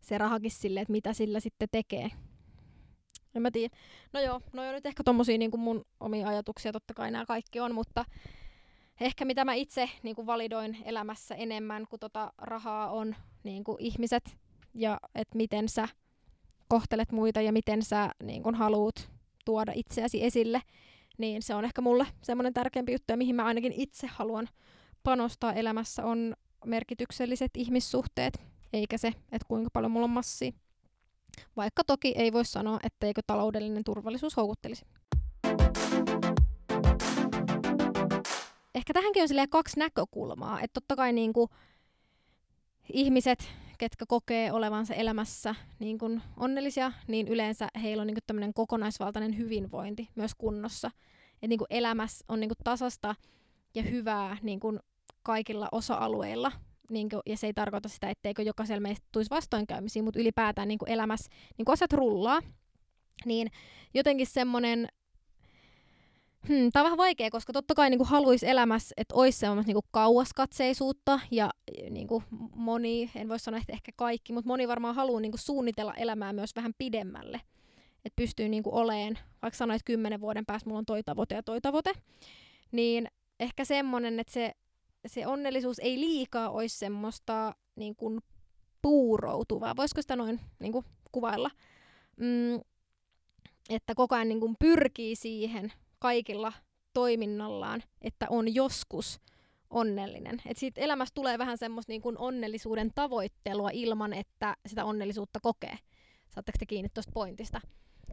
[0.00, 2.10] se rahakin sille, että mitä sillä sitten tekee.
[3.34, 3.76] En mä tiedä.
[4.12, 7.60] No joo, no joo, nyt ehkä tommosia niinku mun omia ajatuksia, totta kai nämä kaikki
[7.60, 8.04] on, mutta
[9.00, 14.38] ehkä mitä mä itse niinku validoin elämässä enemmän kuin tota rahaa on niinku ihmiset
[14.74, 15.88] ja että miten sä
[16.68, 19.10] kohtelet muita ja miten sä niin kun haluut
[19.44, 20.62] tuoda itseäsi esille,
[21.18, 24.48] niin se on ehkä mulle semmoinen tärkeämpi juttu, ja mihin mä ainakin itse haluan
[25.02, 28.40] panostaa elämässä, on merkitykselliset ihmissuhteet,
[28.72, 30.52] eikä se, että kuinka paljon mulla on massia.
[31.56, 34.84] Vaikka toki ei voi sanoa, etteikö taloudellinen turvallisuus houkuttelisi.
[38.74, 40.60] Ehkä tähänkin on kaksi näkökulmaa.
[40.60, 41.50] Että totta kai niin kuin
[42.92, 49.38] ihmiset ketkä kokee olevansa elämässä niin kuin onnellisia, niin yleensä heillä on niin tämmöinen kokonaisvaltainen
[49.38, 50.90] hyvinvointi myös kunnossa.
[51.34, 53.14] Että niin elämässä on niin kuin tasasta
[53.74, 54.80] ja hyvää niin kuin
[55.22, 56.52] kaikilla osa-alueilla.
[56.90, 60.78] Niin kuin, ja se ei tarkoita sitä, etteikö jokaisella meistä tulisi vastoinkäymisiä, mutta ylipäätään niin
[60.78, 62.40] kuin elämässä niin kuin asiat rullaa,
[63.24, 63.50] niin
[63.94, 64.88] jotenkin semmoinen
[66.48, 69.82] Hmm, tämä on vähän vaikea, koska totta kai niin haluaisi elämässä, että olisi semmoista niin
[69.90, 71.50] kauaskatseisuutta ja
[71.90, 72.24] niin kuin
[72.54, 76.32] moni, en voi sanoa että ehkä kaikki, mutta moni varmaan haluaa niin kuin suunnitella elämää
[76.32, 77.40] myös vähän pidemmälle.
[78.04, 81.60] Että pystyy niin oleen, vaikka sanoit, kymmenen vuoden päästä mulla on toi tavoite ja toi
[81.60, 81.92] tavoite,
[82.72, 83.08] niin
[83.40, 84.52] ehkä semmoinen, että se,
[85.06, 88.20] se onnellisuus ei liikaa olisi semmoista niin kuin
[88.82, 89.76] puuroutuvaa.
[89.76, 91.50] Voisiko sitä noin niin kuin kuvailla?
[92.16, 92.60] Mm,
[93.68, 96.52] että koko ajan niin kuin pyrkii siihen kaikilla
[96.92, 99.20] toiminnallaan, että on joskus
[99.70, 100.42] onnellinen.
[100.46, 105.78] Et siitä elämästä tulee vähän semmoista niin kuin onnellisuuden tavoittelua ilman, että sitä onnellisuutta kokee.
[106.28, 107.60] Saatteko te kiinni tuosta pointista?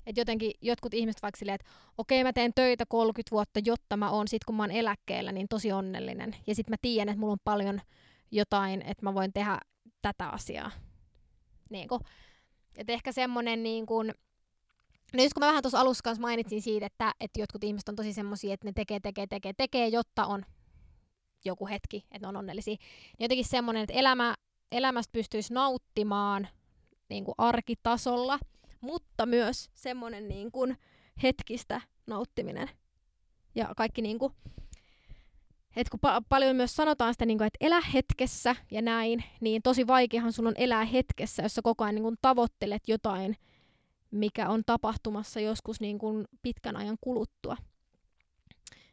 [0.05, 4.09] Et jotenkin jotkut ihmiset vaikka silleen, että okei mä teen töitä 30 vuotta, jotta mä
[4.11, 6.35] oon sit kun mä oon eläkkeellä, niin tosi onnellinen.
[6.47, 7.81] Ja sit mä tiedän, että mulla on paljon
[8.31, 9.59] jotain, että mä voin tehdä
[10.01, 10.71] tätä asiaa.
[11.69, 11.99] Niin kun,
[12.77, 14.11] et ehkä semmonen niin kun,
[15.13, 17.95] No just kun mä vähän tuossa alussa kanssa mainitsin siitä, että, että jotkut ihmiset on
[17.95, 20.45] tosi semmoisia, että ne tekee, tekee, tekee, tekee, jotta on
[21.45, 22.75] joku hetki, että ne on onnellisia.
[22.75, 24.35] Niin jotenkin semmoinen, että elämä,
[24.71, 26.47] elämästä pystyisi nauttimaan
[27.09, 28.39] niin kuin arkitasolla,
[28.81, 30.77] mutta myös semmoinen niin kuin
[31.23, 32.69] hetkistä nauttiminen.
[33.55, 34.33] Ja kaikki niin kuin,
[35.75, 39.61] että kun pa- paljon myös sanotaan sitä, niin kuin, että elä hetkessä ja näin, niin
[39.61, 43.37] tosi vaikeahan sun on elää hetkessä, jos sä koko ajan niin kuin tavoittelet jotain,
[44.11, 47.57] mikä on tapahtumassa joskus niin kuin pitkän ajan kuluttua.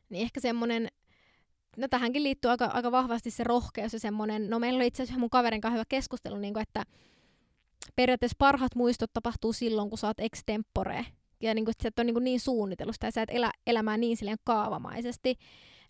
[0.08, 0.88] Niin ehkä semmoinen,
[1.76, 5.20] no tähänkin liittyy aika, aika vahvasti se rohkeus ja semmoinen, no meillä oli itse asiassa
[5.20, 6.84] mun kaverin kanssa hyvä keskustelu, niin kuin, että
[7.96, 11.06] periaatteessa parhaat muistot tapahtuu silloin, kun sä oot extempore.
[11.40, 13.96] Ja niin kuin, sä et ole niin, kuin niin suunnitelusta ja sä et elä elämää
[13.96, 15.34] niin silleen kaavamaisesti.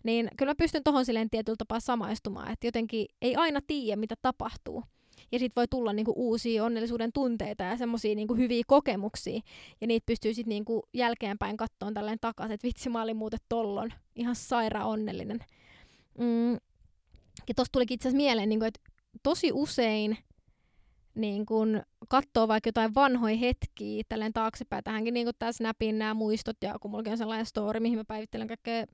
[0.03, 4.15] Niin kyllä mä pystyn tohon silleen tietyllä tapaa samaistumaan, että jotenkin ei aina tiedä, mitä
[4.21, 4.83] tapahtuu.
[5.31, 9.41] Ja sitten voi tulla niinku uusia onnellisuuden tunteita ja semmoisia niinku hyviä kokemuksia.
[9.81, 13.93] Ja niitä pystyy sitten niinku jälkeenpäin kattoon tälleen takaisin, että vitsi mä olin muuten tollon
[14.15, 15.39] ihan sairaan onnellinen.
[16.17, 16.53] Mm.
[17.47, 18.81] Ja tosta tulikin itse asiassa mieleen, niinku, että
[19.23, 20.17] tosi usein
[21.15, 24.83] niin kun katsoo vaikka jotain vanhoja hetkiä tälleen taaksepäin.
[24.83, 28.47] Tähänkin niin tässä Snapin nämä muistot ja kun mulla on sellainen story, mihin mä päivittelen
[28.47, 28.85] kaikkea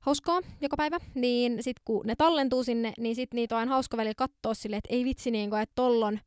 [0.00, 3.96] hauskaa joka päivä, niin sit kun ne tallentuu sinne, niin sit niitä on aina hauska
[3.96, 6.20] välillä katsoa silleen, että ei vitsi niin kuin, että tollon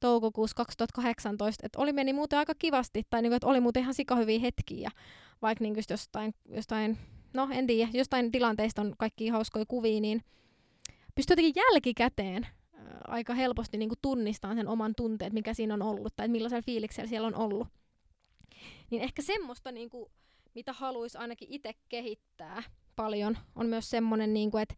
[0.00, 3.94] toukokuussa 2018, että oli meni muuten aika kivasti, tai niin kuin, että oli muuten ihan
[3.94, 4.90] sikahyviä hetkiä,
[5.42, 6.98] vaikka niin jostain, jostain,
[7.34, 10.22] no en tiedä, jostain tilanteista on kaikki hauskoja kuvia, niin
[11.14, 12.46] pystyy jotenkin jälkikäteen
[13.06, 17.08] aika helposti niin kuin tunnistamaan sen oman tunteet, mikä siinä on ollut, tai millaisella fiiliksellä
[17.08, 17.68] siellä on ollut.
[18.90, 20.10] Niin ehkä semmoista, niin kuin,
[20.54, 22.62] mitä haluaisi ainakin itse kehittää,
[22.96, 24.74] paljon on myös semmoinen, niin kuin, että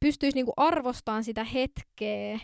[0.00, 2.40] pystyisi niin kuin arvostamaan sitä hetkeä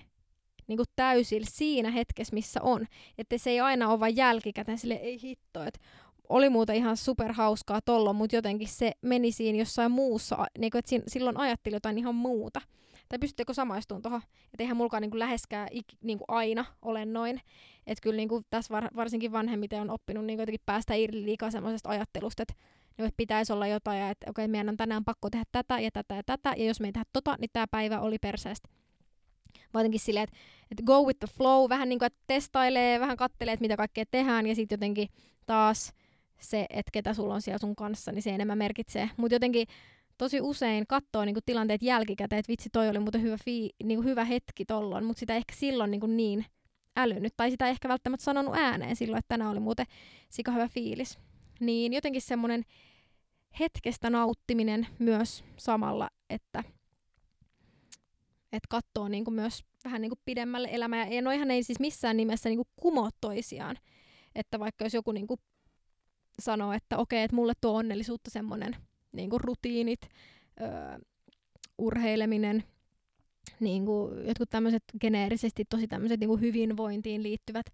[0.66, 2.86] niin kuin täysillä siinä hetkessä, missä on.
[3.18, 5.80] Että se ei aina ole vain jälkikäteen sille ei hitto, että
[6.28, 11.10] oli muuten ihan superhauskaa tollo, mutta jotenkin se meni siinä jossain muussa, niin kuin, että
[11.10, 12.60] silloin ajatteli jotain ihan muuta.
[13.08, 14.22] Tai pystyttekö samaistumaan tuohon?
[14.44, 17.40] Että eihän mulkaan niin kuin läheskään ik, niin kuin aina ole noin.
[17.86, 21.24] Että kyllä niin kuin tässä var, varsinkin vanhemmiten on oppinut niin kuin jotenkin päästä irti
[21.24, 22.54] liikaa semmoisesta ajattelusta, että
[22.98, 25.80] niin että pitäisi olla jotain, ja että okei, okay, meidän on tänään pakko tehdä tätä
[25.80, 28.68] ja tätä ja tätä, ja jos me ei tehdä tota, niin tämä päivä oli perseestä.
[29.74, 30.36] Vaan jotenkin silleen, että,
[30.70, 34.04] että go with the flow, vähän niin kuin, että testailee, vähän kattelee, että mitä kaikkea
[34.10, 35.08] tehdään, ja sitten jotenkin
[35.46, 35.92] taas
[36.40, 39.10] se, että ketä sulla on siellä sun kanssa, niin se enemmän merkitsee.
[39.16, 39.66] Mutta jotenkin
[40.18, 44.24] tosi usein katsoo niinku tilanteet jälkikäteen, että vitsi, toi oli muuten hyvä, fii, niinku hyvä
[44.24, 46.46] hetki tollon, mutta sitä ehkä silloin niinku niin
[46.96, 49.86] älynyt, tai sitä ehkä välttämättä sanonut ääneen silloin, että tänään oli muuten
[50.30, 51.18] sika hyvä fiilis.
[51.60, 52.64] Niin jotenkin semmoinen
[53.60, 56.64] hetkestä nauttiminen myös samalla, että
[58.52, 61.06] et katsoo niinku myös vähän niinku pidemmälle elämää.
[61.06, 63.76] Ja noihan ei siis missään nimessä niinku kumo toisiaan.
[64.34, 65.36] Että vaikka jos joku niinku
[66.40, 68.76] sanoo, että okei, että mulle tuo onnellisuutta semmoinen
[69.12, 70.00] niinku rutiinit,
[70.60, 70.98] öö,
[71.78, 72.64] urheileminen,
[73.60, 77.66] niinku jotkut tämmöiset geneerisesti tosi tämmöiset niinku hyvinvointiin liittyvät,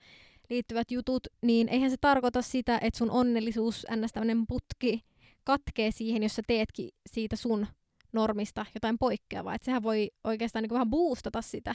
[0.51, 4.13] liittyvät jutut, niin eihän se tarkoita sitä, että sun onnellisuus, ns.
[4.13, 5.01] tämmöinen putki,
[5.45, 7.67] katkee siihen, jos sä teetkin siitä sun
[8.13, 9.55] normista jotain poikkeavaa.
[9.55, 11.75] Että sehän voi oikeastaan niin kuin vähän boostata sitä,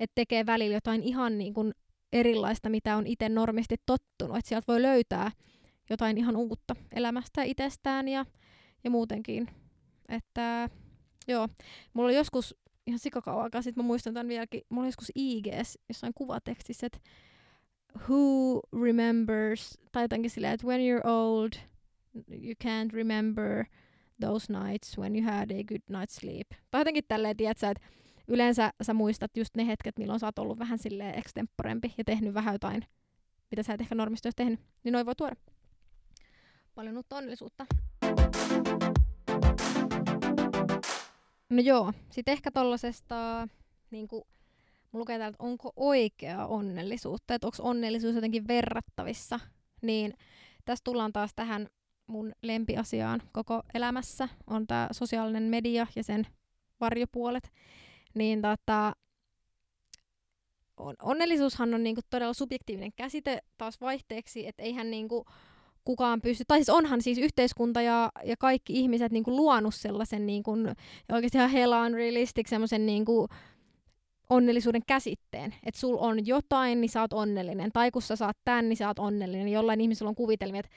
[0.00, 1.74] että tekee välillä jotain ihan niin kuin
[2.12, 4.36] erilaista, mitä on itse normisti tottunut.
[4.36, 5.30] Että sieltä voi löytää
[5.90, 8.26] jotain ihan uutta elämästä itsestään ja,
[8.84, 9.50] ja muutenkin.
[10.08, 10.68] Että
[11.28, 11.48] joo,
[11.94, 15.78] mulla oli joskus ihan sikakauan aikaa, sitten mä muistan tämän vieläkin, mulla oli joskus IGS
[15.88, 16.98] jossain kuvatekstissä, että
[18.08, 21.52] who remembers, tai jotenkin silleen, että when you're old–
[22.28, 23.66] you can't remember
[24.20, 26.48] those nights when you had a good night's sleep.
[26.70, 27.86] Tai jotenkin tälleen, tiedätkö, että
[28.28, 32.34] yleensä sä muistat just ne hetket, milloin sä oot ollut vähän silleen extemporempi ja tehnyt
[32.34, 32.84] vähän jotain,
[33.50, 35.36] mitä sä et ehkä normisti olisi tehnyt, niin noin voi tuoda
[36.74, 37.66] paljon uutta onnellisuutta.
[41.48, 43.48] No joo, sitten ehkä tollasesta,
[43.90, 44.24] niin kuin,
[44.92, 49.40] lukee täällä, että onko oikea onnellisuutta, että onko onnellisuus jotenkin verrattavissa,
[49.82, 50.14] niin
[50.64, 51.68] tässä tullaan taas tähän
[52.06, 56.26] mun lempiasiaan koko elämässä, on tämä sosiaalinen media ja sen
[56.80, 57.52] varjopuolet.
[58.14, 58.92] Niin tota,
[60.76, 65.24] on, onnellisuushan on niinku todella subjektiivinen käsite taas vaihteeksi, että eihän niinku
[65.84, 70.52] kukaan pysty, tai siis onhan siis yhteiskunta ja, ja kaikki ihmiset niinku luonut sellaisen niinku,
[71.12, 73.28] oikeasti ihan hella unrealistic semmoisen niinku,
[74.30, 75.54] onnellisuuden käsitteen.
[75.66, 77.72] Että sul on jotain, niin sä oot onnellinen.
[77.72, 79.48] Tai kun sä saat tän, niin sä oot onnellinen.
[79.48, 80.72] Jollain ihmisellä on kuvitelmia, että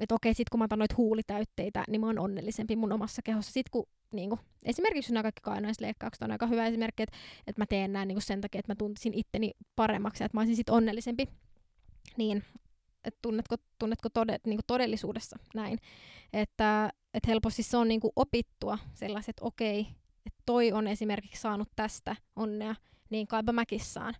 [0.00, 3.52] että okei, sit kun mä otan noita huulitäytteitä, niin mä oon onnellisempi mun omassa kehossa.
[3.52, 7.92] Sit kun niinku, esimerkiksi nämä kaikki kainoisleikkaukset on aika hyvä esimerkki, että, että mä teen
[7.92, 11.28] näin niinku sen takia, että mä tuntisin itteni paremmaksi, että mä olisin sit onnellisempi.
[12.16, 12.44] Niin,
[13.04, 15.78] että tunnetko, tunnetko tode, niinku todellisuudessa näin.
[16.32, 19.86] Että et helposti se on niinku opittua sellaiset, että okei,
[20.26, 22.74] että toi on esimerkiksi saanut tästä onnea,
[23.10, 24.14] niin kaipa mäkin saan.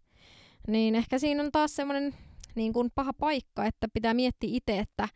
[0.69, 2.15] Niin ehkä siinä on taas semmoinen
[2.55, 5.09] niin kuin paha paikka, että pitää miettiä itse, että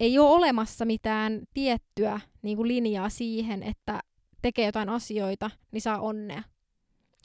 [0.00, 4.00] ei ole olemassa mitään tiettyä niin kuin linjaa siihen, että
[4.42, 6.42] tekee jotain asioita, niin saa onnea.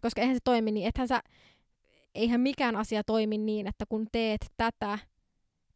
[0.01, 1.21] Koska eihän se toimi niin, ethän sä,
[2.15, 4.99] eihän mikään asia toimi niin, että kun teet tätä,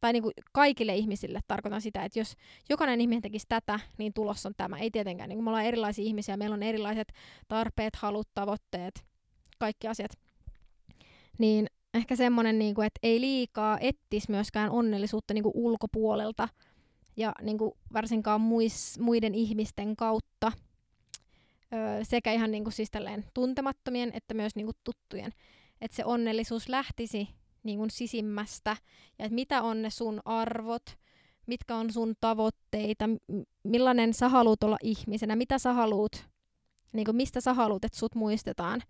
[0.04, 2.36] tai niin kuin kaikille ihmisille tarkoitan sitä, että jos
[2.70, 4.78] jokainen ihminen tekisi tätä, niin tulos on tämä.
[4.78, 7.08] Ei tietenkään, niin kuin me ollaan erilaisia ihmisiä, meillä on erilaiset
[7.48, 9.06] tarpeet, halut, tavoitteet,
[9.60, 10.12] kaikki asiat.
[11.38, 16.50] Niin ehkä semmoinen, niin kuin, että ei liikaa ettis myöskään onnellisuutta niin kuin ulkopuolelta,
[17.18, 20.52] ja niin kuin varsinkaan muis, muiden ihmisten kautta,
[21.74, 22.92] öö, sekä ihan niin kuin siis
[23.34, 25.32] tuntemattomien että myös niin kuin tuttujen.
[25.82, 27.28] Että se onnellisuus lähtisi
[27.64, 28.78] niin kuin sisimmästä,
[29.20, 30.84] ja että mitä on ne sun arvot,
[31.46, 33.06] mitkä on sun tavoitteita,
[33.64, 36.30] millainen sä haluat olla ihmisenä, mitä sä haluat,
[36.94, 38.82] niin kuin mistä sä haluat, että sut muistetaan,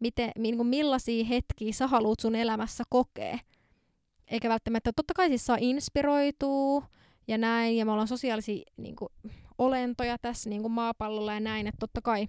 [0.00, 3.38] miten, niin kuin millaisia hetkiä sä haluat sun elämässä kokea.
[4.28, 6.82] Eikä välttämättä, totta kai siis saa inspiroitua,
[7.28, 9.08] ja näin, ja me ollaan sosiaalisia niin kuin,
[9.58, 12.28] olentoja tässä niin kuin maapallolla ja näin, että totta kai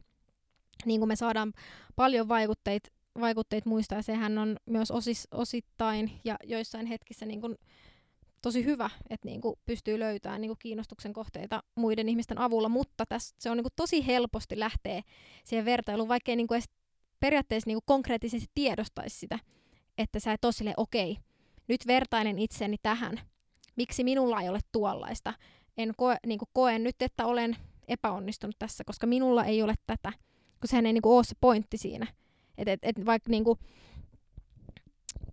[0.85, 1.53] niin kuin me saadaan
[1.95, 2.89] paljon vaikutteita
[3.21, 7.55] vaikutteet muista, ja sehän on myös osis, osittain ja joissain hetkissä niin kuin,
[8.41, 13.05] tosi hyvä, että niin kuin, pystyy löytämään niin kuin, kiinnostuksen kohteita muiden ihmisten avulla, mutta
[13.05, 15.01] tässä se on niin kuin, tosi helposti lähtee
[15.43, 16.69] siihen vertailuun, vaikka ei niin kuin, edes
[17.19, 19.39] periaatteessa niin kuin, konkreettisesti tiedostaisi sitä,
[19.97, 21.17] että sä et ole silleen, okei,
[21.67, 23.19] nyt vertailen itseni tähän,
[23.75, 25.33] miksi minulla ei ole tuollaista.
[25.77, 30.13] En koe, niin kuin koen nyt, että olen epäonnistunut tässä, koska minulla ei ole tätä,
[30.59, 32.07] kun sehän ei niin kuin ole se pointti siinä.
[32.57, 33.59] Et, et, et vaikka niin kuin,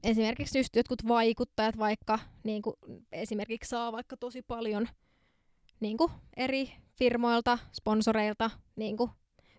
[0.03, 2.77] esimerkiksi just jotkut vaikuttajat vaikka niin kuin,
[3.13, 4.89] esimerkiksi saa vaikka tosi paljon
[5.81, 9.11] niin kuin, eri firmoilta, sponsoreilta niin kuin,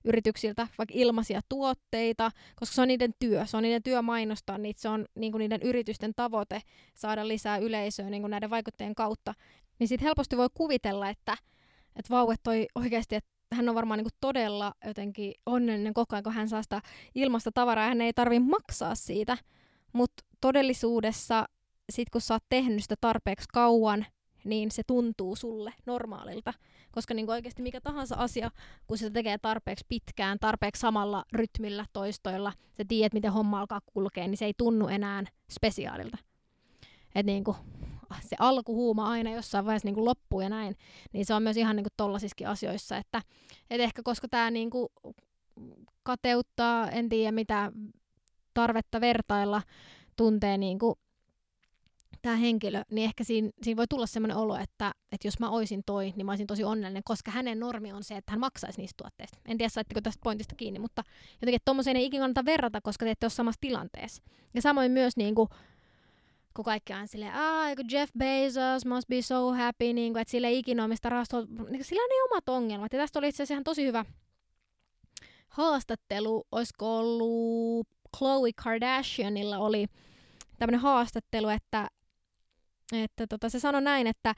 [0.06, 4.82] yrityksiltä vaikka ilmaisia tuotteita, koska se on niiden työ, se on niiden työ mainostaa niitä,
[4.82, 6.62] se on niin kuin niiden yritysten tavoite
[6.94, 9.34] saada lisää yleisöä niin kuin näiden vaikuttajien kautta,
[9.80, 11.38] niin sitten helposti voi kuvitella, että,
[11.96, 16.16] että vau, että toi oikeasti, että hän on varmaan niin kuin todella jotenkin onnellinen koko
[16.16, 16.82] ajan, kun hän saa sitä
[17.16, 19.38] ilmasta tavaraa, hän ei tarvi maksaa siitä,
[19.94, 21.46] mutta todellisuudessa
[21.90, 24.06] sit kun sä oot tehnyt sitä tarpeeksi kauan,
[24.44, 26.54] niin se tuntuu sulle normaalilta.
[26.92, 28.52] Koska niin oikeasti mikä tahansa asia,
[28.88, 34.28] kun sitä tekee tarpeeksi pitkään, tarpeeksi samalla rytmillä, toistoilla, sä tiedät, miten homma alkaa kulkea,
[34.28, 36.18] niin se ei tunnu enää spesiaalilta.
[37.16, 37.58] Et niin kuin,
[38.30, 40.76] se alkuhuuma aina jossain vaiheessa niin kuin loppuu ja näin,
[41.14, 43.22] niin se on myös ihan niin kuin asioissa, että
[43.70, 44.88] et ehkä koska tämä niin kuin
[46.04, 47.72] kateuttaa, en tiedä mitä
[48.54, 49.62] tarvetta vertailla,
[50.16, 50.96] tuntee niin kuin
[52.26, 55.84] tämä henkilö, niin ehkä siinä, siinä voi tulla sellainen olo, että, että jos mä oisin
[55.86, 58.98] toi, niin mä olisin tosi onnellinen, koska hänen normi on se, että hän maksaisi niistä
[58.98, 59.38] tuotteista.
[59.48, 63.06] En tiedä, saitteko tästä pointista kiinni, mutta jotenkin, että tuommoiseen ei ikinä kannata verrata, koska
[63.06, 64.24] te ette ole samassa tilanteessa.
[64.54, 65.50] Ja samoin myös niin kuin,
[66.56, 70.48] kun kaikki on silleen, ah, Jeff Bezos must be so happy, niin kuin, että sillä
[70.48, 72.94] ei ikinä ole mistä rahastoa, niin sillä on ne omat ongelmat.
[72.94, 74.06] Ja tästä oli itse asiassa ihan tosi hyvä
[75.50, 77.88] haastattelu, olisiko ollut
[78.18, 79.88] Khloe Kardashianilla oli
[80.60, 81.88] tämmöinen haastattelu, että
[82.94, 84.36] että tota, se sanoi näin, että,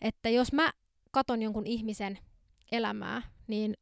[0.00, 0.72] että jos mä
[1.10, 2.18] katon jonkun ihmisen
[2.72, 3.74] elämää, niin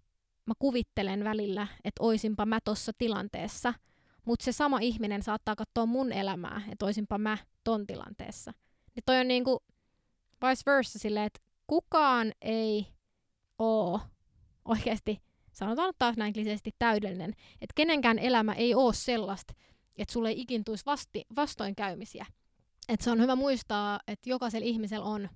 [0.46, 3.74] mä kuvittelen välillä, että oisinpa mä tossa tilanteessa,
[4.24, 8.52] mutta se sama ihminen saattaa katsoa mun elämää, että oisinpa mä ton tilanteessa.
[8.94, 9.62] Niin toi on niinku
[10.44, 12.86] vice versa silleen, että kukaan ei
[13.58, 14.00] oo
[14.64, 19.54] oikeasti sanotaan taas näin kliseisesti täydellinen, että kenenkään elämä ei ole sellaista,
[19.96, 22.26] että sulle ei ikin tulisi vasti, vastoinkäymisiä.
[22.88, 25.28] Että se on hyvä muistaa, että jokaisella ihmisellä on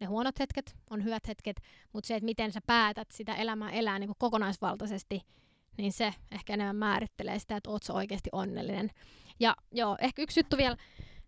[0.00, 1.56] ne huonot hetket, on hyvät hetket,
[1.92, 5.22] mutta se, että miten sä päätät sitä elämää elää niin kokonaisvaltaisesti,
[5.78, 8.90] niin se ehkä enemmän määrittelee sitä, että oot sä oikeasti onnellinen.
[9.40, 10.76] Ja joo, ehkä yksi juttu vielä,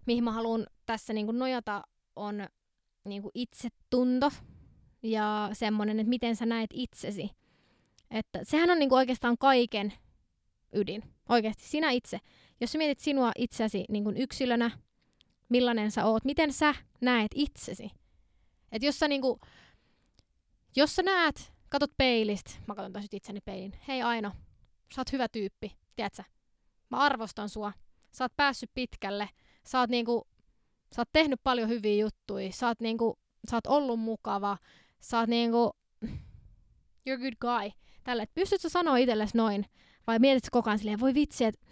[0.07, 1.83] mihin mä haluan tässä niin kuin nojata,
[2.17, 2.47] on
[3.05, 4.31] niin kuin itsetunto
[5.03, 7.31] ja semmoinen, että miten sä näet itsesi.
[8.11, 9.93] Että sehän on niin kuin oikeastaan kaiken
[10.73, 11.03] ydin.
[11.29, 12.19] Oikeasti sinä itse.
[12.61, 14.71] Jos sä mietit sinua itsesi niin kuin yksilönä,
[15.49, 17.91] millainen sä oot, miten sä näet itsesi.
[18.73, 19.41] Että jos sä niinku,
[20.77, 24.33] jos sä näet, katot peilistä, mä katson tässä itseni peilin, hei Aino,
[24.95, 26.23] sä oot hyvä tyyppi, tiedätkö?
[26.91, 27.73] Mä arvostan sua,
[28.11, 29.29] sä oot päässyt pitkälle,
[29.67, 30.29] sä oot niinku,
[30.95, 33.19] sä oot tehnyt paljon hyviä juttuja, sä oot niinku,
[33.51, 34.59] sä oot ollut mukava,
[35.01, 35.71] sä oot niinku,
[37.09, 37.71] you're a good guy.
[38.05, 39.67] Tälle, että pystytkö sanoa itsellesi noin,
[40.07, 41.67] vai mietitkö koko ajan silleen, voi vitsi, että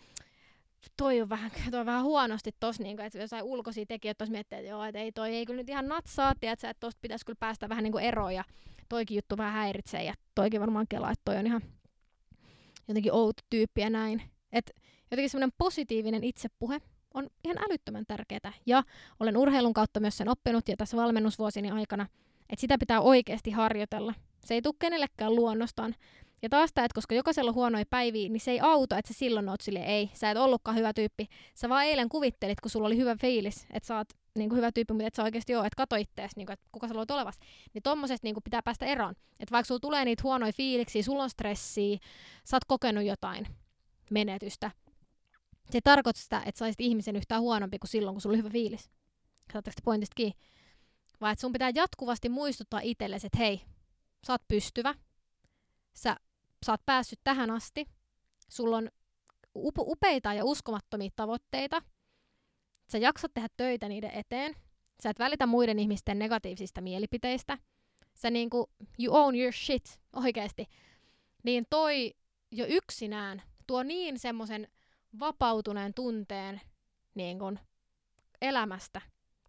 [0.96, 4.58] toi on vähän, toi on vähän huonosti tossa, niin että jossain ulkoisia tekijöitä tuossa miettii,
[4.58, 7.36] että joo, että ei toi ei kyllä nyt ihan natsaa, tiedätkö, että tosta pitäisi kyllä
[7.40, 8.44] päästä vähän niin kuin eroon ja
[8.88, 11.62] toikin juttu vähän häiritsee ja toikin varmaan kelaa, että toi on ihan
[12.88, 14.22] jotenkin outo tyyppi ja näin.
[14.52, 14.70] Et
[15.10, 16.80] jotenkin semmoinen positiivinen itsepuhe
[17.14, 18.82] on ihan älyttömän tärkeää ja
[19.20, 22.06] olen urheilun kautta myös sen oppinut ja tässä valmennusvuosini aikana,
[22.50, 24.14] että sitä pitää oikeasti harjoitella.
[24.44, 25.94] Se ei tule kenellekään luonnostaan,
[26.42, 29.18] ja taas tämä, että koska jokaisella on huonoja päiviä, niin se ei auta, että sä
[29.18, 31.26] silloin oot sille ei, sä et ollutkaan hyvä tyyppi.
[31.54, 34.72] Sä vaan eilen kuvittelit, kun sulla oli hyvä fiilis, että sä oot niin kuin hyvä
[34.72, 37.10] tyyppi, mutta et sä oikeasti oo, että kato ittees, niin kuin, että kuka sä olet
[37.10, 37.38] olevas.
[37.74, 39.14] Niin tommosesta niin kuin pitää päästä eroon.
[39.40, 41.98] Että vaikka sulla tulee niitä huonoja fiiliksiä, sulla on stressiä,
[42.44, 43.46] sä oot kokenut jotain
[44.10, 44.70] menetystä.
[45.70, 48.38] Se ei tarkoita sitä, että sä olisit ihmisen yhtään huonompi kuin silloin, kun sulla oli
[48.38, 48.90] hyvä fiilis.
[49.52, 50.38] Saatteko te pointista kiinni?
[51.20, 53.60] Vaan että sun pitää jatkuvasti muistuttaa itsellesi, että hei,
[54.26, 54.94] sä oot pystyvä,
[55.94, 56.16] sä
[56.66, 57.86] sä oot päässyt tähän asti,
[58.48, 58.90] sulla on
[59.78, 61.82] upeita ja uskomattomia tavoitteita,
[62.92, 64.56] sä jaksat tehdä töitä niiden eteen,
[65.02, 67.58] sä et välitä muiden ihmisten negatiivisista mielipiteistä,
[68.14, 70.66] sä niinku, you own your shit oikeesti,
[71.42, 72.14] niin toi
[72.52, 74.68] jo yksinään tuo niin semmoisen
[75.20, 76.60] vapautuneen tunteen
[77.14, 77.58] niin kun,
[78.42, 79.00] elämästä,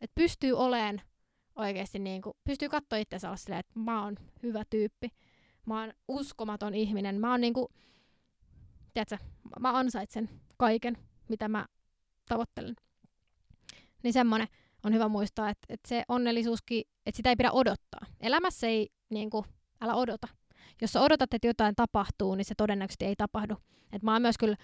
[0.02, 1.02] että pystyy oleen
[1.56, 5.12] oikeasti, niin pystyy katsoa itseänsä silleen, että mä oon hyvä tyyppi
[5.66, 7.20] mä oon uskomaton ihminen.
[7.20, 7.72] Mä oon niinku,
[8.94, 9.18] tiedätkö,
[9.60, 10.98] mä ansaitsen kaiken,
[11.30, 11.66] mitä mä
[12.30, 12.76] tavoittelen.
[14.04, 14.48] Niin semmonen
[14.84, 18.02] on hyvä muistaa, että, että se onnellisuuskin, että sitä ei pidä odottaa.
[18.20, 19.46] Elämässä ei, niinku,
[19.82, 20.28] älä odota.
[20.82, 23.56] Jos sä odotat, että jotain tapahtuu, niin se todennäköisesti ei tapahdu.
[23.94, 24.56] Et mä oon myös kyllä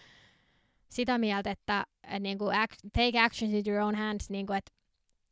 [0.90, 4.72] sitä mieltä, että et niinku, act, take actions into your own hands, niinku, että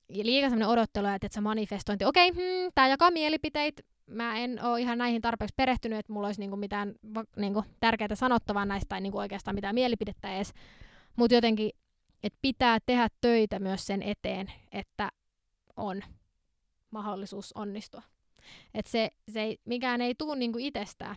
[0.09, 4.63] liikaa sellainen odottelu, että, että se manifestointi, okei, okay, hmm, tämä jakaa mielipiteitä, mä en
[4.63, 6.95] ole ihan näihin tarpeeksi perehtynyt, että mulla olisi niinku mitään
[7.35, 10.53] niinku tärkeää sanottavaa näistä tai niinku oikeastaan mitään mielipidettä edes.
[11.15, 11.71] Mutta jotenkin,
[12.23, 15.09] että pitää tehdä töitä myös sen eteen, että
[15.77, 16.03] on
[16.91, 18.01] mahdollisuus onnistua.
[18.73, 21.15] Että se, se ei, mikään ei tule niinku itsestään.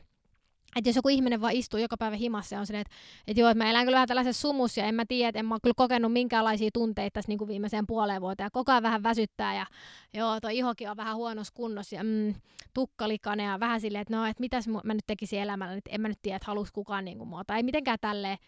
[0.77, 2.95] Että jos joku ihminen vaan istuu joka päivä himassa ja on silleen, että,
[3.27, 5.47] että joo, että mä elän kyllä vähän tällaisessa sumussa ja en mä tiedä, että en
[5.47, 8.47] mä ole kyllä kokenut minkäänlaisia tunteita tässä niin kuin viimeiseen puoleen vuoteen.
[8.47, 9.67] Ja koko ajan vähän väsyttää ja
[10.15, 12.35] joo, toi ihokin on vähän huonossa kunnossa ja mm,
[12.75, 16.09] tukkalikane ja vähän silleen, että no, että mitäs mä nyt tekisin elämällä, että en mä
[16.09, 18.39] nyt tiedä, että halus kukaan niin kuin mua tai mitenkään tälleen,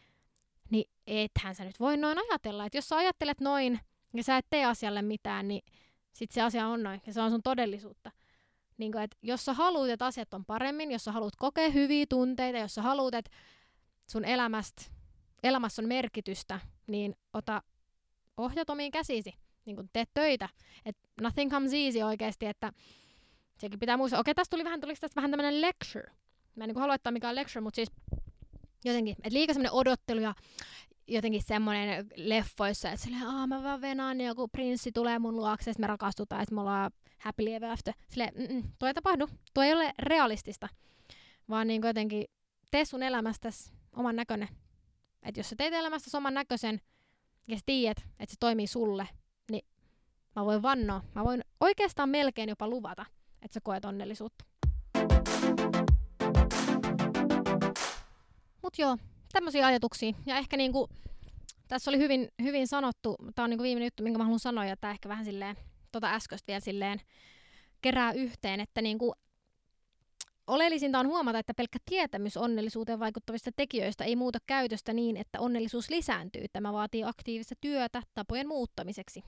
[0.71, 3.81] niin ethän sä nyt voi noin ajatella, että jos sä ajattelet noin
[4.15, 5.63] ja sä et tee asialle mitään, niin
[6.13, 8.11] sit se asia on noin ja se on sun todellisuutta.
[8.81, 12.07] Niin kuin, että jos sä haluat, että asiat on paremmin, jos sä haluat kokea hyviä
[12.09, 13.31] tunteita, jos sä haluat, että
[14.11, 14.83] sun elämästä,
[15.43, 17.63] elämässä on merkitystä, niin ota
[18.37, 19.35] ohjat omiin käsisi.
[19.65, 20.49] Niin kuin teet töitä.
[20.85, 22.73] Et nothing comes easy oikeasti, että
[23.59, 24.21] sekin pitää muistaa.
[24.21, 26.13] Okei, tästä tuli vähän, tuli tästä vähän tämmöinen lecture.
[26.57, 27.91] Mä en niin halua ottaa mikään lecture, mutta siis
[28.85, 30.35] jotenkin, että liikaa semmoinen odottelu ja
[31.09, 35.73] jotenkin semmoinen leffoissa, että silleen, aah mä vaan venaan, niin joku prinssi tulee mun luokse,
[35.79, 36.91] me rakastutaan, että me ollaan
[37.21, 37.95] happily ever after.
[38.09, 40.69] Silleen, mm tuo ei tapahdu, tuo ei ole realistista,
[41.49, 42.25] vaan niin jotenkin
[42.71, 44.49] tee sun elämästäsi oman näköinen.
[45.23, 46.81] Että jos sä teet elämästäsi oman näköisen
[47.49, 49.09] ja sä tiedät, että se toimii sulle,
[49.51, 49.67] niin
[50.37, 53.07] mä voin vannoa, mä voin oikeastaan melkein jopa luvata,
[53.43, 54.45] että sä koet onnellisuutta.
[58.63, 58.97] Mut joo,
[59.33, 60.13] tämmöisiä ajatuksia.
[60.27, 60.89] Ja ehkä niinku,
[61.69, 64.77] tässä oli hyvin, hyvin sanottu, tämä on niinku viimeinen juttu, minkä mä haluan sanoa, ja
[64.77, 65.57] tämä ehkä vähän silleen,
[65.93, 67.01] tota äskeistä vielä silleen
[67.83, 69.15] kerää yhteen, että niinku,
[70.47, 75.91] Oleellisinta on huomata, että pelkkä tietämys onnellisuuteen vaikuttavista tekijöistä ei muuta käytöstä niin, että onnellisuus
[75.91, 76.45] lisääntyy.
[76.53, 79.25] Tämä vaatii aktiivista työtä tapojen muuttamiseksi.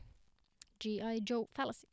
[0.83, 1.23] G.I.
[1.31, 1.89] Joe fallacy.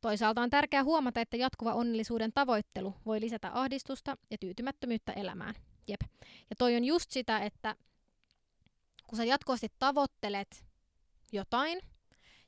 [0.00, 5.54] Toisaalta on tärkeää huomata, että jatkuva onnellisuuden tavoittelu voi lisätä ahdistusta ja tyytymättömyyttä elämään.
[5.88, 6.00] Jep.
[6.50, 7.76] Ja toi on just sitä, että
[9.06, 10.64] kun sä jatkuvasti tavoittelet
[11.32, 11.80] jotain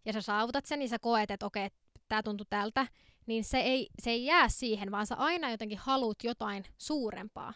[0.05, 1.69] ja sä saavutat sen, niin sä koet, että okei,
[2.09, 2.87] tämä tuntuu tältä,
[3.27, 7.55] niin se ei, se ei jää siihen, vaan sä aina jotenkin haluat jotain suurempaa.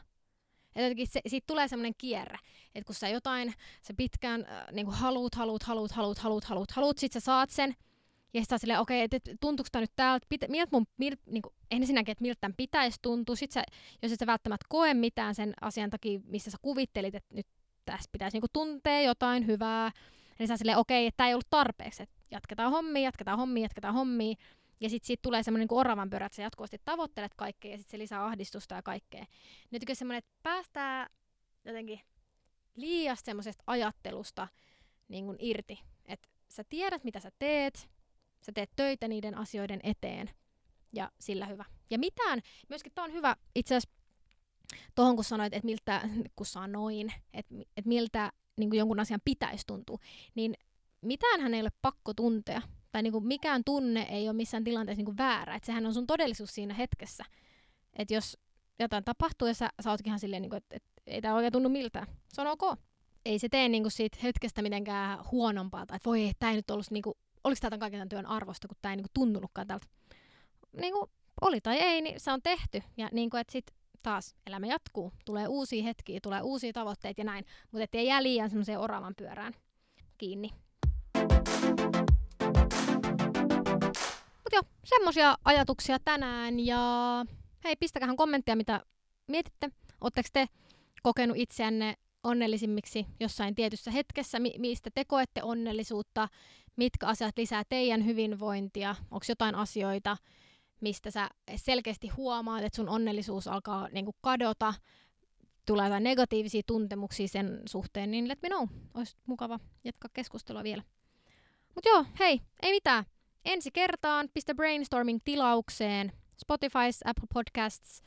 [0.75, 2.39] Ja jotenkin se, siitä tulee semmoinen kierre,
[2.75, 6.99] että kun sä jotain, sä pitkään äh, niin haluut, haluut, haluut, haluut, haluut, haluut, haluut,
[6.99, 7.75] sit sä saat sen,
[8.35, 11.43] ja sitten silleen, okei, okay, että tuntuuko tämä nyt täältä, pitä, miltä mun, mil, niin
[11.43, 13.65] kuin, ensinnäkin, että miltä tämän pitäisi tuntua, sit sä,
[14.03, 17.47] jos et sä välttämättä koe mitään sen asian takia, missä sä kuvittelit, että nyt
[17.85, 19.91] tässä pitäisi niin kuin, tuntea jotain hyvää,
[20.39, 23.63] niin sä silleen, okei, okay, että tämä ei ollut tarpeeksi, että jatketaan hommia, jatketaan hommia,
[23.63, 24.35] jatketaan hommia,
[24.81, 27.91] ja sitten siitä tulee semmoinen niin oravan pyörä, että sä jatkuvasti tavoittelet kaikkea, ja sitten
[27.91, 29.27] se lisää ahdistusta ja kaikkea.
[29.71, 31.09] Nyt kun semmoinen, että päästää
[31.65, 32.01] jotenkin
[32.77, 34.49] liiasta semmoisesta ajattelusta
[35.09, 37.89] niin kuin irti, että sä tiedät, mitä sä teet,
[38.47, 40.31] Sä teet töitä niiden asioiden eteen.
[40.93, 41.65] Ja sillä hyvä.
[41.91, 43.99] Ja mitään, myöskin tämä on hyvä itse asiassa
[44.95, 49.67] tuohon kun sanoit, että miltä, kun sanoin, että, että miltä niin kuin jonkun asian pitäisi
[49.67, 49.99] tuntua,
[50.35, 50.55] niin
[51.01, 52.63] mitään hän ei ole pakko tuntea.
[52.93, 55.55] Tai niin kuin mikään tunne ei ole missään tilanteessa niin kuin väärä.
[55.55, 57.25] Että sehän on sun todellisuus siinä hetkessä.
[57.99, 58.39] Että jos
[58.79, 61.53] jotain tapahtuu ja sä, sä ootkin ihan silleen, niin kuin, että, että ei tämä oikein
[61.53, 62.07] tunnu miltään.
[62.29, 62.79] Se on ok.
[63.25, 65.87] Ei se tee niin kuin siitä hetkestä mitenkään huonompaa.
[65.87, 68.69] Tai että voi, tämä ei nyt ollut niin kuin oliko tämä kaiken tämän työn arvosta,
[68.69, 69.87] kun tämä ei niinku tuntunutkaan tältä.
[70.77, 72.83] Niinku, oli tai ei, niin se on tehty.
[72.97, 75.13] Ja niinku, että sitten taas elämä jatkuu.
[75.25, 77.45] Tulee uusia hetkiä, tulee uusia tavoitteita ja näin.
[77.73, 79.55] Mutta ettei jää liian semmoiseen oravan pyörään
[80.19, 80.51] kiinni.
[84.49, 86.61] Mutta joo, semmoisia ajatuksia tänään.
[86.61, 86.81] Ja
[87.65, 88.81] hei, pistäkähän kommenttia, mitä
[89.27, 89.71] mietitte.
[90.01, 90.47] Oletteko te
[91.03, 96.29] kokenut itseänne onnellisimmiksi jossain tietyssä hetkessä, mi- mistä te koette onnellisuutta,
[96.77, 100.17] mitkä asiat lisää teidän hyvinvointia, onko jotain asioita,
[100.81, 104.75] mistä sä selkeästi huomaat, että sun onnellisuus alkaa niinku kadota,
[105.67, 108.69] tulee jotain negatiivisia tuntemuksia sen suhteen, niin let me know.
[108.95, 110.83] Olisi mukava jatkaa keskustelua vielä.
[111.75, 113.05] Mutta joo, hei, ei mitään.
[113.45, 118.03] Ensi kertaan pistä brainstorming tilaukseen Spotify, Apple Podcasts,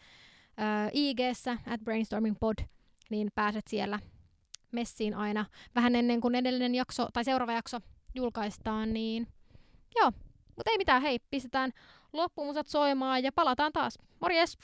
[0.60, 2.56] äh, IG-ssä at brainstormingpod,
[3.10, 4.00] niin pääset siellä
[4.72, 7.78] messiin aina vähän ennen kuin edellinen jakso tai seuraava jakso
[8.16, 9.28] julkaistaan, niin
[9.96, 10.12] joo.
[10.56, 11.72] Mutta ei mitään, hei, pistetään
[12.14, 14.00] loppumusat soimaan ja palataan taas.
[14.20, 14.58] Morjes!